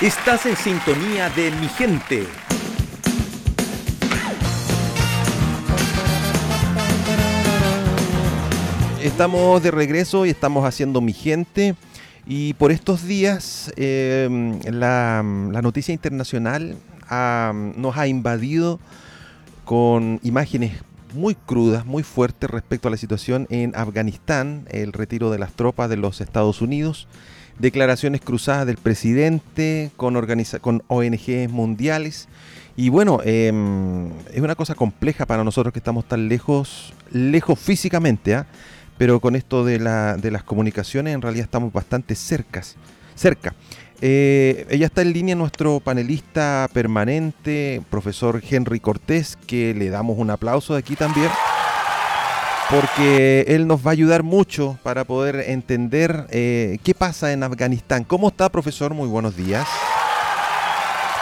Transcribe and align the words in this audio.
Estás 0.00 0.46
en 0.46 0.56
sintonía 0.56 1.28
de 1.28 1.50
mi 1.50 1.68
gente. 1.68 2.26
Estamos 9.02 9.62
de 9.62 9.70
regreso 9.70 10.24
y 10.24 10.30
estamos 10.30 10.64
haciendo 10.64 11.02
mi 11.02 11.12
gente. 11.12 11.74
Y 12.26 12.54
por 12.54 12.72
estos 12.72 13.04
días 13.04 13.70
em, 13.76 14.58
la, 14.64 15.22
noticia 15.22 15.92
internacional 15.92 16.78
nos 17.76 17.96
ha 17.98 18.06
invadido 18.06 18.80
con 19.66 20.18
imágenes 20.22 20.82
muy 21.12 21.34
crudas, 21.34 21.84
muy 21.84 22.04
fuertes 22.04 22.48
respecto 22.48 22.88
a 22.88 22.90
la 22.90 22.96
situación 22.96 23.46
en 23.50 23.76
Afganistán, 23.76 24.66
el 24.70 24.94
retiro 24.94 25.30
de 25.30 25.38
las 25.38 25.52
tropas 25.52 25.90
de 25.90 25.98
los 25.98 26.22
Estados 26.22 26.62
Unidos, 26.62 27.06
declaraciones 27.60 28.20
cruzadas 28.20 28.66
del 28.66 28.76
presidente 28.76 29.90
con, 29.96 30.14
con 30.60 30.82
ONGs 30.88 31.50
mundiales. 31.50 32.28
Y 32.76 32.88
bueno, 32.88 33.20
em, 33.24 34.10
es 34.32 34.40
una 34.40 34.54
cosa 34.54 34.74
compleja 34.74 35.26
para 35.26 35.44
nosotros 35.44 35.72
que 35.72 35.78
estamos 35.78 36.06
tan 36.06 36.28
lejos, 36.28 36.94
lejos 37.12 37.58
físicamente, 37.58 38.34
¿ah? 38.34 38.46
pero 38.96 39.20
con 39.20 39.36
esto 39.36 39.64
de, 39.64 39.78
la, 39.78 40.16
de, 40.16 40.30
las 40.30 40.42
comunicaciones 40.42 41.14
en 41.14 41.20
realidad 41.20 41.44
estamos 41.44 41.72
bastante 41.72 42.14
cercas, 42.14 42.76
cerca. 43.14 43.54
Eh, 44.00 44.66
ella 44.70 44.86
está 44.86 45.02
en 45.02 45.12
línea 45.12 45.34
nuestro 45.34 45.80
panelista 45.80 46.68
permanente, 46.72 47.82
profesor 47.90 48.42
Henry 48.48 48.80
Cortés, 48.80 49.36
que 49.46 49.74
le 49.74 49.90
damos 49.90 50.16
un 50.16 50.30
aplauso 50.30 50.72
de 50.72 50.78
aquí 50.78 50.96
también 50.96 51.28
porque 52.70 53.44
él 53.48 53.66
nos 53.66 53.84
va 53.84 53.90
a 53.90 53.92
ayudar 53.92 54.22
mucho 54.22 54.78
para 54.84 55.04
poder 55.04 55.50
entender 55.50 56.26
eh, 56.30 56.78
qué 56.84 56.94
pasa 56.94 57.32
en 57.32 57.42
Afganistán. 57.42 58.04
¿Cómo 58.04 58.28
está, 58.28 58.48
profesor? 58.48 58.94
Muy 58.94 59.08
buenos 59.08 59.36
días. 59.36 59.66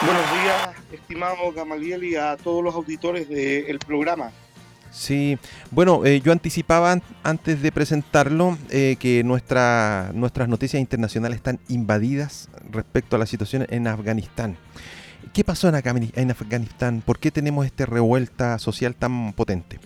Buenos 0.01 0.23
días, 0.31 0.69
estimado 0.93 1.51
Gamaliel, 1.53 2.03
y 2.03 2.15
a 2.15 2.37
todos 2.37 2.63
los 2.63 2.73
auditores 2.75 3.27
del 3.27 3.79
programa. 3.79 4.31
Sí, 4.91 5.37
bueno, 5.71 6.05
eh, 6.05 6.21
yo 6.21 6.31
anticipaba 6.31 6.99
antes 7.23 7.61
de 7.61 7.71
presentarlo 7.71 8.57
eh, 8.69 8.95
que 8.99 9.23
nuestra, 9.23 10.11
nuestras 10.13 10.47
noticias 10.47 10.79
internacionales 10.79 11.37
están 11.37 11.59
invadidas 11.67 12.49
respecto 12.71 13.15
a 13.15 13.19
la 13.19 13.25
situación 13.25 13.65
en 13.69 13.87
Afganistán. 13.87 14.57
¿Qué 15.33 15.43
pasó 15.43 15.67
en 15.67 16.31
Afganistán? 16.31 17.03
¿Por 17.05 17.19
qué 17.19 17.29
tenemos 17.29 17.65
esta 17.65 17.85
revuelta 17.85 18.57
social 18.57 18.95
tan 18.95 19.33
potente? 19.33 19.79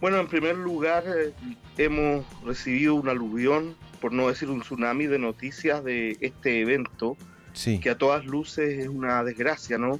Bueno, 0.00 0.20
en 0.20 0.26
primer 0.26 0.56
lugar, 0.56 1.04
eh, 1.06 1.32
hemos 1.78 2.26
recibido 2.44 2.94
un 2.94 3.08
aluvión, 3.08 3.74
por 4.00 4.12
no 4.12 4.28
decir 4.28 4.50
un 4.50 4.60
tsunami 4.60 5.06
de 5.06 5.18
noticias 5.18 5.82
de 5.82 6.18
este 6.20 6.60
evento, 6.60 7.16
que 7.80 7.88
a 7.88 7.96
todas 7.96 8.26
luces 8.26 8.80
es 8.80 8.88
una 8.88 9.24
desgracia, 9.24 9.78
¿no? 9.78 9.98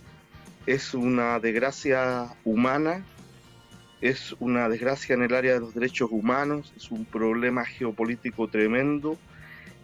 Es 0.66 0.92
una 0.92 1.40
desgracia 1.40 2.26
humana, 2.44 3.06
es 4.02 4.36
una 4.38 4.68
desgracia 4.68 5.14
en 5.14 5.22
el 5.22 5.34
área 5.34 5.54
de 5.54 5.60
los 5.60 5.74
derechos 5.74 6.10
humanos, 6.12 6.74
es 6.76 6.90
un 6.90 7.06
problema 7.06 7.64
geopolítico 7.64 8.48
tremendo 8.48 9.16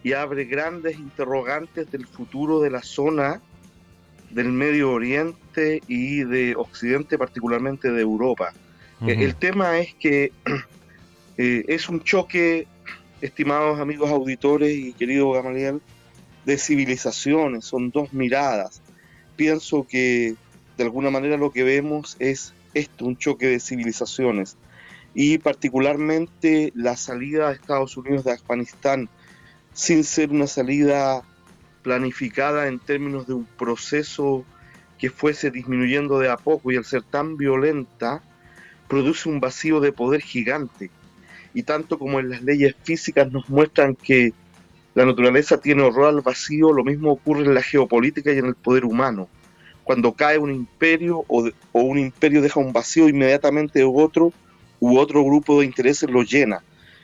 y 0.03 0.13
abre 0.13 0.45
grandes 0.45 0.99
interrogantes 0.99 1.91
del 1.91 2.07
futuro 2.07 2.61
de 2.61 2.71
la 2.71 2.83
zona 2.83 3.41
del 4.31 4.53
Medio 4.53 4.93
Oriente 4.93 5.81
y 5.89 6.25
de 6.25 6.55
Occidente, 6.57 7.17
particularmente 7.17 7.91
de 7.91 8.03
Europa. 8.03 8.53
El 9.07 9.35
tema 9.35 9.79
es 9.79 9.95
que 9.95 10.33
eh, 11.37 11.65
es 11.69 11.89
un 11.89 12.03
choque, 12.03 12.67
estimados 13.21 13.81
amigos 13.81 14.11
auditores 14.11 14.77
y 14.77 14.93
querido 14.93 15.33
Gamaliel, 15.33 15.81
de 16.45 16.59
civilizaciones, 16.59 17.65
son 17.65 17.91
dos 17.91 18.13
miradas. 18.13 18.81
Pienso 19.37 19.87
que 19.89 20.35
de 20.77 20.85
alguna 20.85 21.11
manera 21.11 21.37
lo 21.37 21.51
que 21.51 21.63
vemos 21.63 22.17
es 22.19 22.53
esto, 22.75 23.05
un 23.05 23.17
choque 23.17 23.47
de 23.47 23.61
civilizaciones. 23.61 24.57
Y 25.15 25.39
particularmente 25.39 26.73
la 26.75 26.97
salida 26.97 27.49
de 27.49 27.55
Estados 27.55 27.97
Unidos 27.97 28.25
de 28.25 28.33
Afganistán, 28.33 29.09
sin 29.73 30.05
ser 30.05 30.31
una 30.31 30.47
salida 30.47 31.23
planificada 31.83 32.69
en 32.69 32.79
términos 32.79 33.27
de 33.27 33.35
un 33.35 33.45
proceso 33.45 34.45
que 34.99 35.11
fuese 35.11 35.51
disminuyendo 35.51 36.19
de 36.19 36.31
a 36.31 36.37
poco 36.37 36.71
y 36.71 36.77
al 36.77 36.85
ser 36.85 37.03
tan 37.03 37.37
violenta, 37.37 38.23
produce 38.93 39.27
un 39.31 39.41
vacío 39.41 39.81
de 39.81 39.91
poder 39.91 40.21
gigante. 40.21 40.91
Y 41.55 41.63
tanto 41.63 41.99
como 41.99 42.21
en 42.21 42.29
las 42.29 42.43
leyes 42.43 42.77
físicas 42.83 43.33
nos 43.33 43.49
muestran 43.49 43.95
que 43.95 44.35
la 44.95 45.07
naturaleza 45.07 45.57
tiene 45.57 45.81
horror 45.81 46.09
al 46.09 46.21
vacío, 46.21 46.75
lo 46.75 46.85
mismo 46.85 47.11
ocurre 47.11 47.47
en 47.47 47.55
la 47.55 47.63
geopolítica 47.63 48.35
y 48.35 48.39
en 48.39 48.45
el 48.45 48.55
poder 48.55 48.85
humano. 48.85 49.31
Cuando 49.83 50.13
cae 50.13 50.37
un 50.37 50.51
imperio 50.51 51.25
o, 51.27 51.51
un 51.73 51.99
imperio 51.99 52.43
deja 52.43 52.61
un 52.61 52.75
vacío, 52.75 53.09
inmediatamente 53.09 53.83
otro 53.83 54.31
u 54.79 54.99
otro 54.99 55.25
grupo 55.25 55.61
de 55.61 55.65
intereses 55.65 56.11
lo 56.11 56.23
llena. 56.23 56.63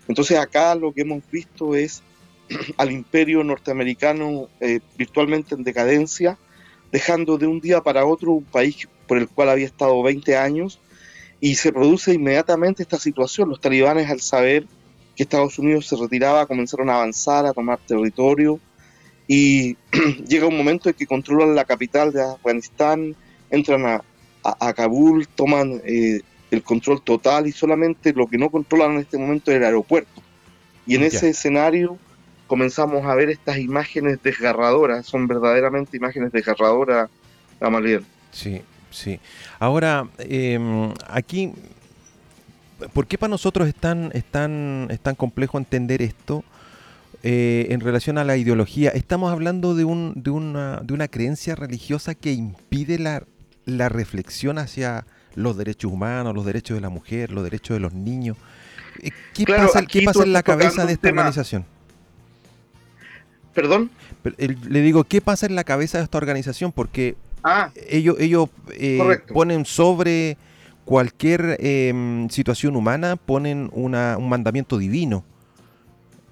Entonces 0.08 0.38
acá 0.38 0.74
lo 0.74 0.92
que 0.92 1.00
hemos 1.00 1.22
visto 1.30 1.74
es 1.74 2.02
al 2.76 2.92
imperio 2.92 3.42
norteamericano 3.42 4.50
eh, 4.60 4.80
virtualmente 4.98 5.54
en 5.54 5.64
decadencia, 5.64 6.36
dejando 6.92 7.38
de 7.38 7.46
un 7.46 7.60
día 7.60 7.80
para 7.80 8.04
otro 8.04 8.32
un 8.32 8.44
país 8.44 8.86
por 9.06 9.16
el 9.16 9.26
cual 9.26 9.48
había 9.48 9.64
estado 9.64 10.02
20 10.02 10.36
años 10.36 10.78
y 11.40 11.54
se 11.54 11.72
produce 11.72 12.14
inmediatamente 12.14 12.82
esta 12.82 12.98
situación. 12.98 13.48
Los 13.48 13.60
talibanes 13.60 14.10
al 14.10 14.20
saber 14.20 14.66
que 15.16 15.22
Estados 15.22 15.58
Unidos 15.58 15.86
se 15.86 15.96
retiraba 15.96 16.46
comenzaron 16.46 16.90
a 16.90 16.96
avanzar, 16.96 17.46
a 17.46 17.52
tomar 17.52 17.78
territorio 17.86 18.60
y 19.26 19.76
llega 20.26 20.46
un 20.46 20.56
momento 20.56 20.88
en 20.88 20.94
que 20.94 21.06
controlan 21.06 21.54
la 21.54 21.64
capital 21.64 22.12
de 22.12 22.22
Afganistán, 22.22 23.14
entran 23.50 23.84
a, 23.86 24.02
Kabul, 24.72 25.28
toman 25.28 25.82
eh, 25.84 26.22
el 26.50 26.62
control 26.62 27.02
total 27.02 27.46
y 27.46 27.52
solamente 27.52 28.14
lo 28.14 28.26
que 28.26 28.38
no 28.38 28.48
controlan 28.48 28.92
en 28.92 29.00
este 29.00 29.18
momento 29.18 29.50
es 29.50 29.58
el 29.58 29.64
aeropuerto. 29.64 30.22
Y 30.86 30.94
en 30.94 31.02
ese 31.02 31.28
escenario 31.28 31.98
comenzamos 32.46 33.04
a 33.04 33.14
ver 33.14 33.28
estas 33.28 33.58
imágenes 33.58 34.20
desgarradoras, 34.22 35.04
son 35.04 35.26
verdaderamente 35.26 35.98
imágenes 35.98 36.32
desgarradoras, 36.32 37.10
Gamaliel. 37.60 38.04
Sí, 38.30 38.62
Sí. 38.90 39.20
Ahora, 39.58 40.08
em, 40.18 40.92
aquí, 41.08 41.52
¿por 42.92 43.06
qué 43.06 43.18
para 43.18 43.30
nosotros 43.30 43.68
es 43.68 43.74
tan, 43.74 44.10
es 44.14 44.24
tan, 44.24 44.88
es 44.90 45.00
tan 45.00 45.14
complejo 45.14 45.58
entender 45.58 46.02
esto? 46.02 46.44
Eh, 47.24 47.66
en 47.70 47.80
relación 47.80 48.16
a 48.16 48.24
la 48.24 48.36
ideología, 48.36 48.90
estamos 48.90 49.32
hablando 49.32 49.74
de, 49.74 49.84
un, 49.84 50.12
de, 50.14 50.30
una, 50.30 50.80
de 50.84 50.94
una 50.94 51.08
creencia 51.08 51.56
religiosa 51.56 52.14
que 52.14 52.32
impide 52.32 52.98
la, 52.98 53.24
la 53.64 53.88
reflexión 53.88 54.56
hacia 54.58 55.04
los 55.34 55.56
derechos 55.56 55.92
humanos, 55.92 56.34
los 56.34 56.46
derechos 56.46 56.76
de 56.76 56.80
la 56.80 56.90
mujer, 56.90 57.32
los 57.32 57.42
derechos 57.42 57.76
de 57.76 57.80
los 57.80 57.92
niños. 57.92 58.36
Eh, 59.02 59.10
¿Qué 59.34 59.44
pasa, 59.46 59.84
¿qué 59.84 60.02
pasa 60.02 60.22
en 60.22 60.32
la 60.32 60.42
cabeza 60.42 60.86
de 60.86 60.92
esta 60.92 61.08
organización? 61.08 61.64
¿Perdón? 63.52 63.90
Le 64.36 64.82
digo, 64.82 65.02
¿qué 65.02 65.20
pasa 65.20 65.46
en 65.46 65.56
la 65.56 65.64
cabeza 65.64 65.98
de 65.98 66.04
esta 66.04 66.18
organización? 66.18 66.70
Porque 66.70 67.16
Ah, 67.42 67.70
ellos, 67.88 68.16
ellos 68.18 68.48
eh, 68.72 69.20
ponen 69.32 69.64
sobre 69.64 70.36
cualquier 70.84 71.58
em, 71.60 72.28
situación 72.30 72.74
humana, 72.74 73.16
ponen 73.16 73.70
una, 73.72 74.16
un 74.16 74.28
mandamiento 74.28 74.78
divino. 74.78 75.24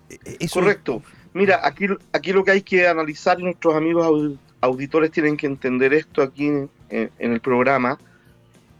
E, 0.08 0.36
e, 0.40 0.48
Correcto. 0.48 1.02
Mira, 1.34 1.60
aquí, 1.62 1.86
aquí 2.12 2.32
lo 2.32 2.42
que 2.42 2.52
hay 2.52 2.62
que 2.62 2.88
analizar, 2.88 3.38
y 3.38 3.44
nuestros 3.44 3.74
amigos 3.74 4.38
auditores 4.62 5.10
tienen 5.10 5.36
que 5.36 5.46
entender 5.46 5.92
esto 5.92 6.22
aquí 6.22 6.46
en, 6.46 6.70
el 7.18 7.40
programa, 7.40 7.98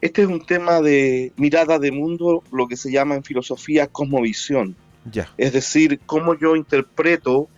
este 0.01 0.23
es 0.23 0.29
un 0.29 0.45
tema 0.45 0.81
de 0.81 1.33
mirada 1.37 1.79
de 1.79 1.93
mundo, 1.93 2.43
lo 2.53 2.67
que 2.67 2.79
se 2.79 2.91
llama 2.91 3.15
en 3.15 3.23
filosofía 3.23 3.87
cosmovisión. 3.87 4.75
Ya. 5.13 5.31
Es 5.37 5.53
decir, 5.53 6.01
cómo 6.07 6.35
yo 6.35 6.57
interpreto 6.57 7.49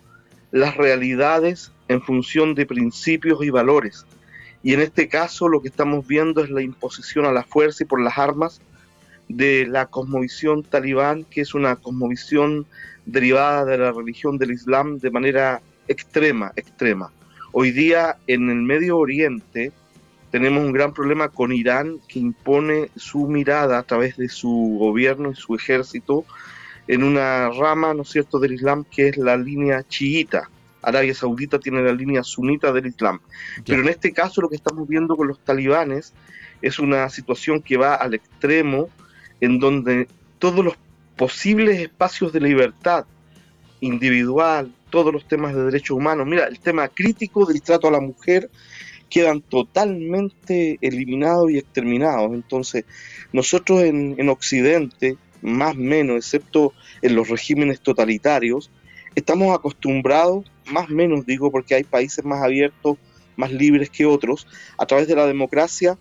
las 0.51 0.75
realidades 0.75 1.71
en 1.87 2.01
función 2.01 2.53
de 2.53 2.65
principios 2.65 3.41
y 3.43 3.49
valores. 3.49 4.05
Y 4.61 4.73
en 4.73 4.81
este 4.81 5.07
caso 5.07 5.47
lo 5.47 5.61
que 5.61 5.69
estamos 5.69 6.05
viendo 6.05 6.43
es 6.43 6.49
la 6.49 6.61
imposición 6.61 7.25
a 7.25 7.31
la 7.31 7.43
fuerza 7.43 7.83
y 7.83 7.87
por 7.87 8.01
las 8.01 8.17
armas 8.17 8.61
de 9.29 9.65
la 9.67 9.85
cosmovisión 9.85 10.63
talibán, 10.63 11.23
que 11.23 11.41
es 11.41 11.53
una 11.53 11.75
cosmovisión 11.75 12.65
derivada 13.05 13.63
de 13.65 13.77
la 13.77 13.91
religión 13.91 14.37
del 14.37 14.51
Islam 14.51 14.97
de 14.99 15.11
manera 15.11 15.61
extrema, 15.87 16.51
extrema. 16.55 17.11
Hoy 17.51 17.71
día 17.71 18.17
en 18.27 18.49
el 18.49 18.61
Medio 18.61 18.97
Oriente 18.97 19.71
tenemos 20.29 20.63
un 20.63 20.73
gran 20.73 20.93
problema 20.93 21.29
con 21.29 21.51
Irán 21.51 21.99
que 22.07 22.19
impone 22.19 22.89
su 22.95 23.27
mirada 23.27 23.79
a 23.79 23.83
través 23.83 24.17
de 24.17 24.29
su 24.29 24.77
gobierno 24.79 25.31
y 25.31 25.35
su 25.35 25.55
ejército 25.55 26.25
en 26.87 27.03
una 27.03 27.49
rama, 27.49 27.93
¿no 27.93 28.01
es 28.01 28.09
cierto?, 28.09 28.39
del 28.39 28.53
Islam 28.53 28.83
que 28.83 29.09
es 29.09 29.17
la 29.17 29.37
línea 29.37 29.83
chiita 29.87 30.49
Arabia 30.81 31.13
Saudita 31.13 31.59
tiene 31.59 31.81
la 31.81 31.93
línea 31.93 32.23
sunita 32.23 32.71
del 32.71 32.87
Islam. 32.87 33.19
Pero 33.65 33.81
en 33.81 33.89
este 33.89 34.13
caso 34.13 34.41
lo 34.41 34.49
que 34.49 34.55
estamos 34.55 34.87
viendo 34.87 35.15
con 35.15 35.27
los 35.27 35.39
talibanes 35.39 36.13
es 36.61 36.79
una 36.79 37.09
situación 37.09 37.61
que 37.61 37.77
va 37.77 37.95
al 37.95 38.13
extremo 38.13 38.89
en 39.41 39.59
donde 39.59 40.07
todos 40.39 40.63
los 40.63 40.75
posibles 41.15 41.79
espacios 41.79 42.31
de 42.31 42.41
libertad 42.41 43.05
individual, 43.81 44.73
todos 44.89 45.13
los 45.13 45.27
temas 45.27 45.53
de 45.53 45.63
derechos 45.63 45.97
humanos. 45.97 46.27
Mira, 46.27 46.45
el 46.45 46.59
tema 46.59 46.87
crítico 46.87 47.45
del 47.45 47.61
trato 47.61 47.87
a 47.87 47.91
la 47.91 48.01
mujer 48.01 48.49
quedan 49.09 49.41
totalmente 49.41 50.77
eliminados 50.81 51.51
y 51.51 51.57
exterminados. 51.57 52.31
Entonces, 52.33 52.85
nosotros 53.33 53.81
en, 53.81 54.15
en 54.17 54.29
Occidente, 54.29 55.17
más 55.41 55.75
o 55.75 55.79
menos, 55.79 56.17
excepto 56.17 56.73
en 57.01 57.15
los 57.15 57.29
regímenes 57.29 57.81
totalitarios, 57.81 58.69
estamos 59.15 59.55
acostumbrados, 59.55 60.51
más 60.71 60.89
o 60.89 60.93
menos 60.93 61.25
digo, 61.25 61.51
porque 61.51 61.75
hay 61.75 61.83
países 61.83 62.23
más 62.25 62.41
abiertos, 62.41 62.97
más 63.35 63.51
libres 63.51 63.89
que 63.89 64.05
otros, 64.05 64.47
a 64.77 64.85
través 64.85 65.07
de 65.07 65.15
la 65.15 65.25
democracia, 65.25 65.97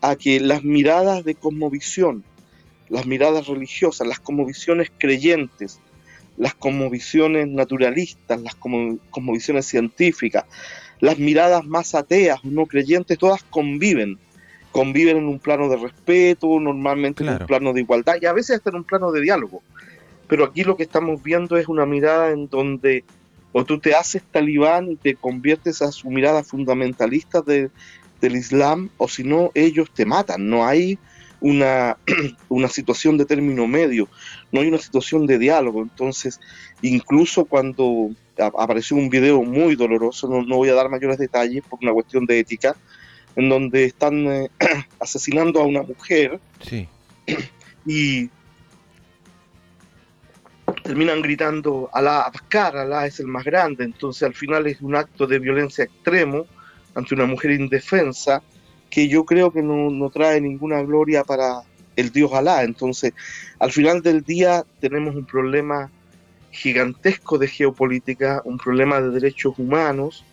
a 0.00 0.16
que 0.16 0.40
las 0.40 0.64
miradas 0.64 1.24
de 1.24 1.34
cosmovisión, 1.34 2.24
las 2.88 3.06
miradas 3.06 3.46
religiosas, 3.46 4.06
las 4.06 4.20
cosmovisiones 4.20 4.90
creyentes, 4.96 5.80
las 6.36 6.54
cosmovisiones 6.54 7.48
naturalistas, 7.48 8.40
las 8.40 8.54
cosmovisiones 8.54 9.66
científicas, 9.66 10.44
las 11.00 11.18
miradas 11.18 11.64
más 11.64 11.94
ateas 11.94 12.40
o 12.44 12.48
no 12.48 12.66
creyentes, 12.66 13.18
todas 13.18 13.42
conviven. 13.44 14.18
Conviven 14.70 15.16
en 15.16 15.26
un 15.26 15.38
plano 15.38 15.68
de 15.68 15.76
respeto, 15.76 16.60
normalmente 16.60 17.24
en 17.24 17.30
un 17.30 17.38
plano 17.46 17.72
de 17.72 17.80
igualdad 17.80 18.16
y 18.20 18.26
a 18.26 18.32
veces 18.32 18.56
hasta 18.56 18.70
en 18.70 18.76
un 18.76 18.84
plano 18.84 19.10
de 19.10 19.22
diálogo. 19.22 19.62
Pero 20.28 20.44
aquí 20.44 20.62
lo 20.62 20.76
que 20.76 20.82
estamos 20.84 21.22
viendo 21.22 21.56
es 21.56 21.68
una 21.68 21.86
mirada 21.86 22.30
en 22.30 22.48
donde 22.48 23.04
o 23.52 23.64
tú 23.64 23.78
te 23.78 23.94
haces 23.94 24.22
talibán 24.30 24.92
y 24.92 24.96
te 24.96 25.14
conviertes 25.14 25.82
a 25.82 25.90
su 25.90 26.10
mirada 26.10 26.44
fundamentalista 26.44 27.42
del 27.42 28.36
Islam, 28.36 28.90
o 28.98 29.08
si 29.08 29.24
no, 29.24 29.50
ellos 29.54 29.90
te 29.92 30.04
matan. 30.04 30.48
No 30.48 30.66
hay 30.66 30.98
una, 31.40 31.96
una 32.48 32.68
situación 32.68 33.16
de 33.16 33.24
término 33.24 33.66
medio, 33.66 34.08
no 34.52 34.60
hay 34.60 34.68
una 34.68 34.78
situación 34.78 35.26
de 35.26 35.38
diálogo. 35.38 35.82
Entonces, 35.82 36.40
incluso 36.82 37.44
cuando 37.46 38.10
apareció 38.38 38.96
un 38.96 39.08
video 39.08 39.42
muy 39.42 39.76
doloroso, 39.76 40.28
no, 40.28 40.56
voy 40.56 40.68
a 40.68 40.74
dar 40.74 40.88
mayores 40.88 41.18
detalles 41.18 41.62
por 41.68 41.78
una 41.82 41.92
cuestión 41.92 42.26
de 42.26 42.38
ética, 42.38 42.76
en 43.34 43.48
donde 43.48 43.84
están 43.84 44.26
eh, 44.26 44.50
asesinando 45.00 45.60
a 45.60 45.64
una 45.64 45.82
mujer 45.82 46.40
y 47.86 48.28
terminan 50.88 51.20
gritando 51.20 51.90
Alá 51.92 52.22
Abkar, 52.22 52.74
Alá 52.74 53.04
es 53.04 53.20
el 53.20 53.26
más 53.26 53.44
grande, 53.44 53.84
entonces 53.84 54.22
al 54.22 54.32
final 54.32 54.66
es 54.66 54.80
un 54.80 54.96
acto 54.96 55.26
de 55.26 55.38
violencia 55.38 55.84
extremo 55.84 56.46
ante 56.94 57.14
una 57.14 57.26
mujer 57.26 57.50
indefensa 57.50 58.42
que 58.88 59.06
yo 59.06 59.26
creo 59.26 59.52
que 59.52 59.62
no, 59.62 60.08
trae 60.08 60.40
ninguna 60.40 60.80
gloria 60.80 61.24
para 61.24 61.60
el 61.94 62.10
Dios 62.10 62.32
Alá. 62.32 62.62
Entonces, 62.62 63.12
al 63.58 63.70
final 63.70 64.00
del 64.00 64.22
día 64.22 64.64
tenemos 64.80 65.14
un 65.14 65.26
problema 65.26 65.90
gigantesco 66.52 67.36
de 67.36 67.48
geopolítica, 67.48 68.40
un 68.46 68.56
problema 68.56 68.98
de 69.02 69.10
derechos 69.10 69.58
humanos, 69.58 70.24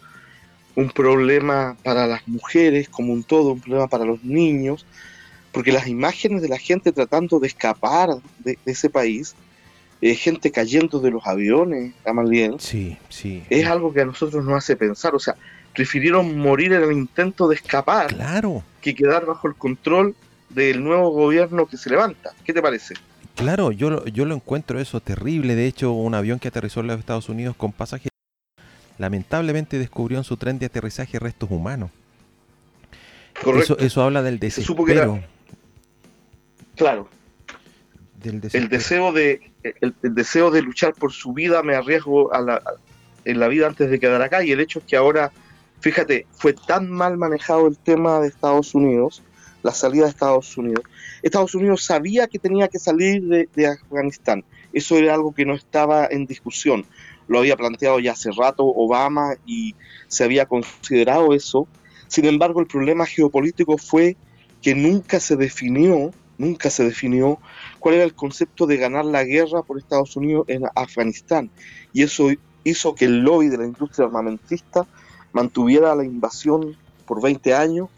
un 0.73 0.89
problema 0.89 1.75
para 1.83 2.07
las 2.07 2.25
mujeres 2.29 2.87
como 2.87 3.11
un 3.11 3.25
todo, 3.25 3.51
un 3.51 3.59
problema 3.59 3.87
para 3.89 4.05
los 4.05 4.23
niños, 4.23 4.85
porque 5.51 5.73
las 5.73 5.89
imágenes 5.89 6.41
de 6.41 6.47
la 6.47 6.57
gente 6.57 6.93
tratando 6.93 7.41
de 7.41 7.47
escapar 7.47 8.11
de, 8.39 8.57
ese 8.65 8.89
país, 8.89 9.35
eh, 10.01 10.15
gente 10.15 10.51
cayendo 10.51 10.99
de 10.99 11.11
los 11.11 11.25
aviones, 11.25 11.93
Amalien, 12.05 12.59
sí, 12.59 12.97
sí. 13.09 13.43
es 13.49 13.65
algo 13.67 13.93
que 13.93 14.01
a 14.01 14.05
nosotros 14.05 14.43
nos 14.43 14.55
hace 14.55 14.75
pensar, 14.75 15.15
o 15.15 15.19
sea, 15.19 15.35
prefirieron 15.73 16.37
morir 16.37 16.73
en 16.73 16.83
el 16.83 16.91
intento 16.91 17.47
de 17.47 17.55
escapar 17.55 18.07
claro. 18.07 18.63
que 18.81 18.95
quedar 18.95 19.25
bajo 19.25 19.47
el 19.47 19.55
control 19.55 20.15
del 20.49 20.83
nuevo 20.83 21.09
gobierno 21.09 21.65
que 21.65 21.77
se 21.77 21.89
levanta. 21.89 22.31
¿Qué 22.43 22.53
te 22.53 22.61
parece? 22.61 22.95
Claro, 23.35 23.71
yo, 23.71 24.05
yo 24.05 24.25
lo 24.25 24.33
encuentro 24.33 24.79
eso 24.79 25.01
terrible. 25.01 25.55
De 25.55 25.67
hecho, 25.67 25.91
un 25.91 26.13
avión 26.13 26.39
que 26.39 26.47
aterrizó 26.47 26.79
en 26.79 26.87
los 26.87 26.99
Estados 26.99 27.27
Unidos 27.27 27.55
con 27.57 27.73
pasajeros 27.73 28.11
lamentablemente 28.97 29.77
descubrió 29.77 30.17
en 30.17 30.23
su 30.23 30.37
tren 30.37 30.57
de 30.57 30.67
aterrizaje 30.67 31.19
restos 31.19 31.51
humanos. 31.51 31.91
Eso, 33.59 33.77
eso 33.77 34.01
habla 34.01 34.21
del 34.21 34.39
desespero. 34.39 35.21
Claro. 36.75 37.09
Del 38.31 38.41
El 38.53 38.69
deseo 38.69 39.11
de 39.11 39.51
el, 39.63 39.95
deseo 40.01 40.51
de 40.51 40.61
luchar 40.61 40.93
por 40.93 41.11
su 41.11 41.33
vida, 41.33 41.63
me 41.63 41.75
arriesgo 41.75 42.33
a 42.33 42.41
la, 42.41 42.61
en 43.23 43.39
la 43.39 43.47
vida 43.47 43.67
antes 43.67 43.89
de 43.89 43.99
quedar 43.99 44.21
acá 44.21 44.43
y 44.43 44.51
el 44.51 44.59
hecho 44.59 44.79
es 44.79 44.85
que 44.85 44.95
ahora 44.95 45.31
Fíjate, 45.85 46.25
fue 46.31 46.53
tan 46.53 46.89
mal 46.89 47.15
manejado 47.15 47.67
el 47.67 47.77
tema 47.77 48.19
de 48.19 48.27
Estados 48.27 48.73
Unidos, 48.73 49.21
la 49.61 49.71
salida 49.71 50.05
de 50.05 50.09
Estados 50.09 50.57
Unidos. 50.57 50.83
Estados 51.21 51.53
Unidos 51.53 51.83
sabía 51.83 52.27
que 52.27 52.39
tenía 52.39 52.67
que 52.67 52.79
salir 52.79 53.21
de, 53.21 53.67
Afganistán. 53.67 54.43
Eso 54.73 54.97
era 54.97 55.13
algo 55.13 55.33
que 55.33 55.45
no 55.45 55.53
estaba 55.53 56.07
en 56.07 56.25
discusión. 56.25 56.85
Lo 57.27 57.37
había 57.37 57.55
planteado 57.55 57.99
ya 57.99 58.13
hace 58.13 58.31
rato 58.31 58.63
Obama 58.65 59.35
y 59.45 59.75
se 60.07 60.23
había 60.23 60.47
considerado 60.47 61.35
eso. 61.35 61.67
Sin 62.07 62.25
embargo, 62.25 62.61
el 62.61 62.67
problema 62.67 63.05
geopolítico 63.05 63.77
fue 63.77 64.17
que 64.63 64.73
nunca 64.73 65.19
se 65.19 65.35
definió, 65.35 66.11
nunca 66.37 66.69
se 66.69 66.83
definió 66.83 67.39
cuál 67.79 67.95
era 67.95 68.03
el 68.03 68.13
concepto 68.13 68.67
de 68.67 68.77
ganar 68.77 69.05
la 69.05 69.23
guerra 69.23 69.63
por 69.63 69.77
Estados 69.77 70.15
Unidos 70.15 70.45
en 70.47 70.63
Afganistán. 70.75 71.49
Y 71.93 72.03
eso 72.03 72.29
hizo 72.63 72.95
que 72.95 73.05
el 73.05 73.19
lobby 73.19 73.47
de 73.47 73.57
la 73.57 73.65
industria 73.65 74.05
armamentista 74.05 74.85
mantuviera 75.33 75.95
la 75.95 76.03
invasión 76.03 76.75
por 77.05 77.21
20 77.21 77.53
años, 77.53 77.89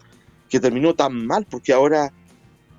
que 0.48 0.60
terminó 0.60 0.94
tan 0.94 1.26
mal, 1.26 1.46
porque 1.48 1.72
ahora 1.72 2.12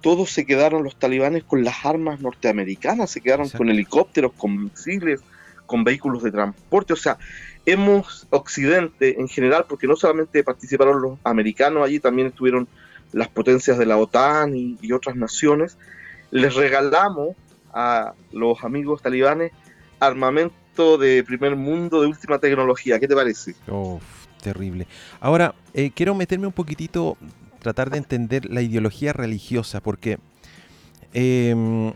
todos 0.01 0.31
se 0.31 0.45
quedaron 0.45 0.83
los 0.83 0.95
talibanes 0.95 1.43
con 1.43 1.63
las 1.63 1.85
armas 1.85 2.21
norteamericanas, 2.21 3.11
se 3.11 3.21
quedaron 3.21 3.49
con 3.49 3.69
helicópteros, 3.69 4.31
con 4.33 4.65
misiles, 4.65 5.21
con 5.65 5.83
vehículos 5.83 6.23
de 6.23 6.31
transporte. 6.31 6.93
O 6.93 6.95
sea, 6.95 7.17
hemos, 7.65 8.27
Occidente 8.29 9.19
en 9.19 9.27
general, 9.27 9.65
porque 9.67 9.87
no 9.87 9.95
solamente 9.95 10.43
participaron 10.43 11.01
los 11.01 11.19
americanos, 11.23 11.85
allí 11.85 11.99
también 11.99 12.27
estuvieron 12.27 12.67
las 13.11 13.27
potencias 13.27 13.77
de 13.77 13.85
la 13.85 13.97
OTAN 13.97 14.55
y, 14.55 14.91
otras 14.91 15.15
naciones, 15.15 15.77
les 16.31 16.55
regalamos 16.55 17.35
a 17.73 18.13
los 18.31 18.63
amigos 18.63 19.01
talibanes 19.01 19.51
armamento 19.99 20.97
de 20.97 21.23
primer 21.23 21.55
mundo, 21.55 22.01
de 22.01 22.07
última 22.07 22.39
tecnología. 22.39 22.99
¿Qué 22.99 23.07
te 23.07 23.15
parece? 23.15 23.55
Terrible. 24.41 24.87
Ahora, 25.19 25.55
eh, 25.73 25.91
quiero 25.93 26.15
meterme 26.15 26.47
un 26.47 26.53
poquitito, 26.53 27.17
tratar 27.59 27.89
de 27.89 27.97
entender 27.97 28.45
la 28.45 28.61
ideología 28.61 29.11
religiosa, 29.11 29.81
porque 29.81 30.17
em, 31.13 31.91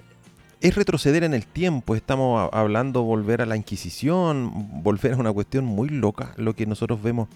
es 0.60 0.76
retroceder 0.76 1.24
en 1.24 1.34
el 1.34 1.46
tiempo. 1.46 1.96
Estamos 1.96 2.50
hablando 2.52 3.04
volver 3.04 3.42
a 3.42 3.46
la 3.46 3.56
Inquisición, 3.56 4.84
volver 4.84 5.14
a 5.14 5.18
una 5.18 5.32
cuestión 5.32 5.64
muy 5.66 5.90
loca, 5.90 6.34
lo 6.38 6.54
que 6.54 6.66
nosotros 6.66 7.02
vemos. 7.02 7.30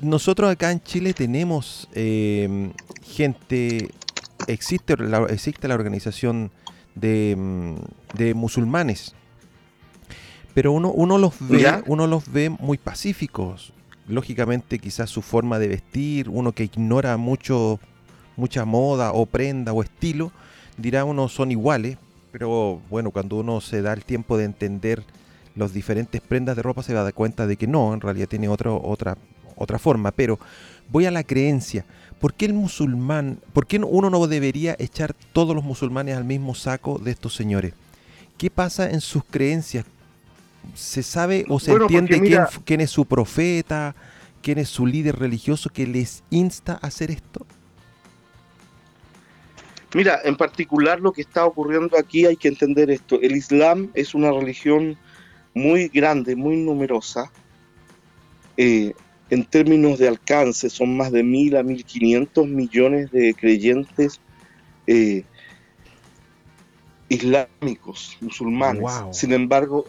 Nosotros 0.00 0.50
acá 0.50 0.70
en 0.70 0.80
Chile 0.80 1.12
tenemos 1.12 1.88
em, 1.92 2.72
gente, 3.02 3.90
existe 4.46 4.96
la, 4.96 5.26
existe 5.26 5.66
la 5.66 5.74
organización 5.74 6.52
de, 6.94 7.32
em, 7.32 7.76
de 8.14 8.34
musulmanes, 8.34 9.14
pero 10.54 10.72
uno, 10.72 10.90
uno 10.92 11.18
los 11.18 11.34
ve, 11.40 11.82
uno 11.86 12.06
los 12.06 12.30
ve 12.30 12.48
muy 12.48 12.78
pacíficos, 12.78 13.72
lógicamente 14.06 14.78
quizás 14.78 15.10
su 15.10 15.22
forma 15.22 15.58
de 15.58 15.68
vestir, 15.68 16.28
uno 16.28 16.52
que 16.52 16.64
ignora 16.64 17.16
mucho, 17.16 17.80
mucha 18.36 18.64
moda 18.64 19.12
o 19.12 19.26
prenda 19.26 19.72
o 19.72 19.82
estilo, 19.82 20.30
dirá 20.76 21.04
uno 21.04 21.28
son 21.28 21.50
iguales, 21.50 21.98
pero 22.30 22.80
bueno, 22.88 23.10
cuando 23.10 23.36
uno 23.36 23.60
se 23.60 23.82
da 23.82 23.92
el 23.92 24.04
tiempo 24.04 24.36
de 24.36 24.44
entender 24.44 25.04
los 25.54 25.72
diferentes 25.72 26.20
prendas 26.20 26.54
de 26.54 26.62
ropa 26.62 26.82
se 26.82 26.92
da 26.92 27.10
cuenta 27.12 27.46
de 27.46 27.56
que 27.56 27.66
no, 27.66 27.92
en 27.92 28.00
realidad 28.00 28.28
tiene 28.28 28.48
otro, 28.48 28.80
otra, 28.82 29.18
otra 29.58 29.78
forma, 29.78 30.12
pero 30.12 30.38
voy 30.90 31.06
a 31.06 31.10
la 31.10 31.24
creencia. 31.24 31.84
¿Por 32.20 32.34
qué 32.34 32.46
el 32.46 32.54
musulmán, 32.54 33.38
por 33.52 33.66
qué 33.66 33.78
uno 33.78 34.10
no 34.10 34.26
debería 34.26 34.74
echar 34.78 35.14
todos 35.32 35.54
los 35.54 35.64
musulmanes 35.64 36.16
al 36.16 36.24
mismo 36.24 36.54
saco 36.54 36.98
de 36.98 37.12
estos 37.12 37.34
señores? 37.34 37.74
¿Qué 38.36 38.50
pasa 38.50 38.90
en 38.90 39.00
sus 39.00 39.24
creencias? 39.24 39.84
¿Se 40.74 41.02
sabe 41.02 41.44
o 41.48 41.60
se 41.60 41.72
entiende 41.72 42.20
quién, 42.20 42.42
quién, 42.64 42.80
es 42.80 42.90
su 42.90 43.04
profeta, 43.04 43.94
quién 44.42 44.58
es 44.58 44.68
su 44.68 44.86
líder 44.86 45.16
religioso 45.18 45.70
que 45.70 45.86
les 45.86 46.22
insta 46.30 46.78
a 46.82 46.88
hacer 46.88 47.10
esto? 47.10 47.46
Mira, 49.94 50.20
en 50.24 50.36
particular 50.36 51.00
lo 51.00 51.12
que 51.12 51.22
está 51.22 51.46
ocurriendo 51.46 51.96
aquí 51.96 52.26
hay 52.26 52.36
que 52.36 52.48
entender 52.48 52.90
esto. 52.90 53.18
El 53.22 53.32
Islam 53.32 53.90
es 53.94 54.14
una 54.14 54.30
religión 54.30 54.98
muy 55.54 55.88
grande, 55.88 56.36
muy 56.36 56.56
numerosa. 56.56 57.30
Eh, 58.56 58.92
en 59.30 59.44
términos 59.44 59.98
de 59.98 60.08
alcance, 60.08 60.70
son 60.70 60.96
más 60.96 61.12
de 61.12 61.22
mil 61.22 61.56
a 61.56 61.62
mil 61.62 61.84
quinientos 61.84 62.46
millones 62.46 63.10
de 63.10 63.34
creyentes 63.34 64.20
eh, 64.86 65.24
islámicos, 67.08 68.16
musulmanes. 68.20 68.90
Sin 69.12 69.32
embargo, 69.32 69.84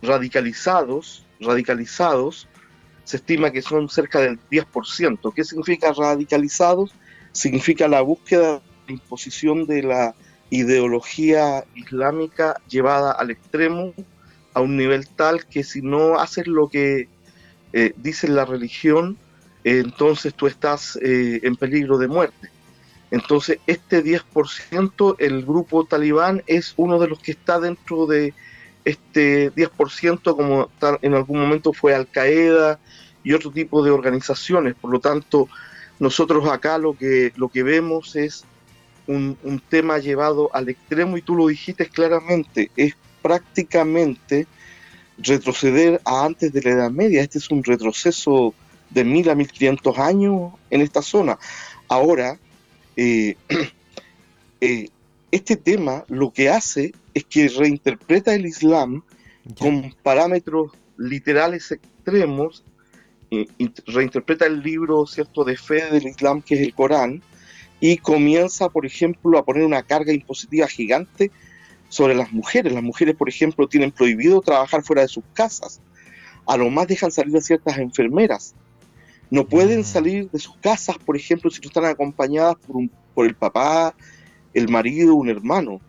radicalizados, 0.00 1.26
radicalizados, 1.40 2.48
se 3.04 3.16
estima 3.18 3.50
que 3.50 3.62
son 3.62 3.88
cerca 3.88 4.20
del 4.20 4.38
10%. 4.50 5.34
¿Qué 5.34 5.44
significa 5.44 5.92
radicalizados? 5.92 6.94
Significa 7.32 7.88
la 7.88 8.00
búsqueda 8.00 8.62
de 8.86 8.94
imposición 8.94 9.66
de 9.66 9.82
la 9.82 10.14
ideología 10.50 11.64
islámica 11.74 12.56
llevada 12.68 13.12
al 13.12 13.30
extremo 13.30 13.94
a 14.54 14.60
un 14.60 14.76
nivel 14.76 15.08
tal 15.08 15.46
que 15.46 15.64
si 15.64 15.80
no 15.80 16.18
haces 16.18 16.46
lo 16.46 16.68
que 16.68 17.08
eh, 17.72 17.92
dice 17.96 18.28
la 18.28 18.44
religión, 18.44 19.16
entonces 19.64 20.34
tú 20.34 20.46
estás 20.46 20.96
eh, 20.96 21.40
en 21.42 21.56
peligro 21.56 21.98
de 21.98 22.08
muerte. 22.08 22.50
Entonces, 23.10 23.58
este 23.66 24.02
10%, 24.02 25.16
el 25.18 25.44
grupo 25.44 25.84
talibán 25.84 26.42
es 26.46 26.72
uno 26.76 26.98
de 26.98 27.08
los 27.08 27.18
que 27.18 27.32
está 27.32 27.60
dentro 27.60 28.06
de 28.06 28.32
este 28.84 29.52
10%, 29.52 30.34
como 30.34 30.70
en 31.02 31.14
algún 31.14 31.40
momento 31.40 31.72
fue 31.72 31.94
Al 31.94 32.08
Qaeda 32.08 32.80
y 33.22 33.34
otro 33.34 33.50
tipo 33.50 33.84
de 33.84 33.90
organizaciones. 33.90 34.74
Por 34.74 34.90
lo 34.90 34.98
tanto, 34.98 35.48
nosotros 35.98 36.48
acá 36.48 36.78
lo 36.78 36.96
que, 36.96 37.32
lo 37.36 37.48
que 37.48 37.62
vemos 37.62 38.16
es 38.16 38.44
un, 39.06 39.36
un 39.42 39.60
tema 39.60 39.98
llevado 39.98 40.50
al 40.54 40.70
extremo 40.70 41.16
y 41.16 41.22
tú 41.22 41.36
lo 41.36 41.48
dijiste 41.48 41.86
claramente, 41.86 42.70
es 42.76 42.94
prácticamente 43.20 44.46
retroceder 45.18 46.00
a 46.04 46.24
antes 46.24 46.52
de 46.52 46.62
la 46.62 46.70
Edad 46.70 46.90
Media. 46.90 47.22
Este 47.22 47.38
es 47.38 47.50
un 47.50 47.62
retroceso 47.62 48.54
de 48.90 49.04
mil 49.04 49.28
a 49.30 49.34
1500 49.34 49.98
años 49.98 50.52
en 50.70 50.80
esta 50.80 51.02
zona. 51.02 51.38
Ahora, 51.88 52.38
eh, 52.96 53.36
eh, 54.60 54.88
este 55.30 55.56
tema 55.56 56.04
lo 56.08 56.32
que 56.32 56.50
hace 56.50 56.92
es 57.14 57.24
que 57.24 57.48
reinterpreta 57.48 58.34
el 58.34 58.46
Islam 58.46 59.02
con 59.58 59.94
parámetros 60.02 60.72
literales 60.98 61.72
extremos, 61.72 62.64
reinterpreta 63.86 64.46
el 64.46 64.62
libro 64.62 65.06
cierto 65.06 65.42
de 65.42 65.56
fe 65.56 65.90
del 65.90 66.06
Islam 66.06 66.42
que 66.42 66.54
es 66.54 66.60
el 66.60 66.74
Corán 66.74 67.22
y 67.80 67.96
comienza, 67.96 68.68
por 68.68 68.86
ejemplo, 68.86 69.38
a 69.38 69.44
poner 69.44 69.64
una 69.64 69.82
carga 69.82 70.12
impositiva 70.12 70.68
gigante 70.68 71.30
sobre 71.92 72.14
las 72.14 72.32
mujeres. 72.32 72.72
Las 72.72 72.82
mujeres, 72.82 73.14
por 73.14 73.28
ejemplo, 73.28 73.68
tienen 73.68 73.92
prohibido 73.92 74.40
trabajar 74.40 74.82
fuera 74.82 75.02
de 75.02 75.08
sus 75.08 75.24
casas. 75.34 75.82
A 76.46 76.56
lo 76.56 76.70
más 76.70 76.88
dejan 76.88 77.12
salir 77.12 77.36
a 77.36 77.42
ciertas 77.42 77.76
enfermeras. 77.76 78.54
No 79.28 79.46
pueden 79.46 79.80
mm. 79.80 79.84
salir 79.84 80.30
de 80.30 80.38
sus 80.38 80.56
casas, 80.56 80.96
por 80.96 81.16
ejemplo, 81.16 81.50
si 81.50 81.60
no 81.60 81.66
están 81.66 81.84
acompañadas 81.84 82.56
por, 82.66 82.76
por 83.14 83.26
el 83.26 83.34
papá, 83.34 83.94
el 84.54 84.70
marido, 84.70 85.14
un 85.14 85.28
hermano. 85.28 85.82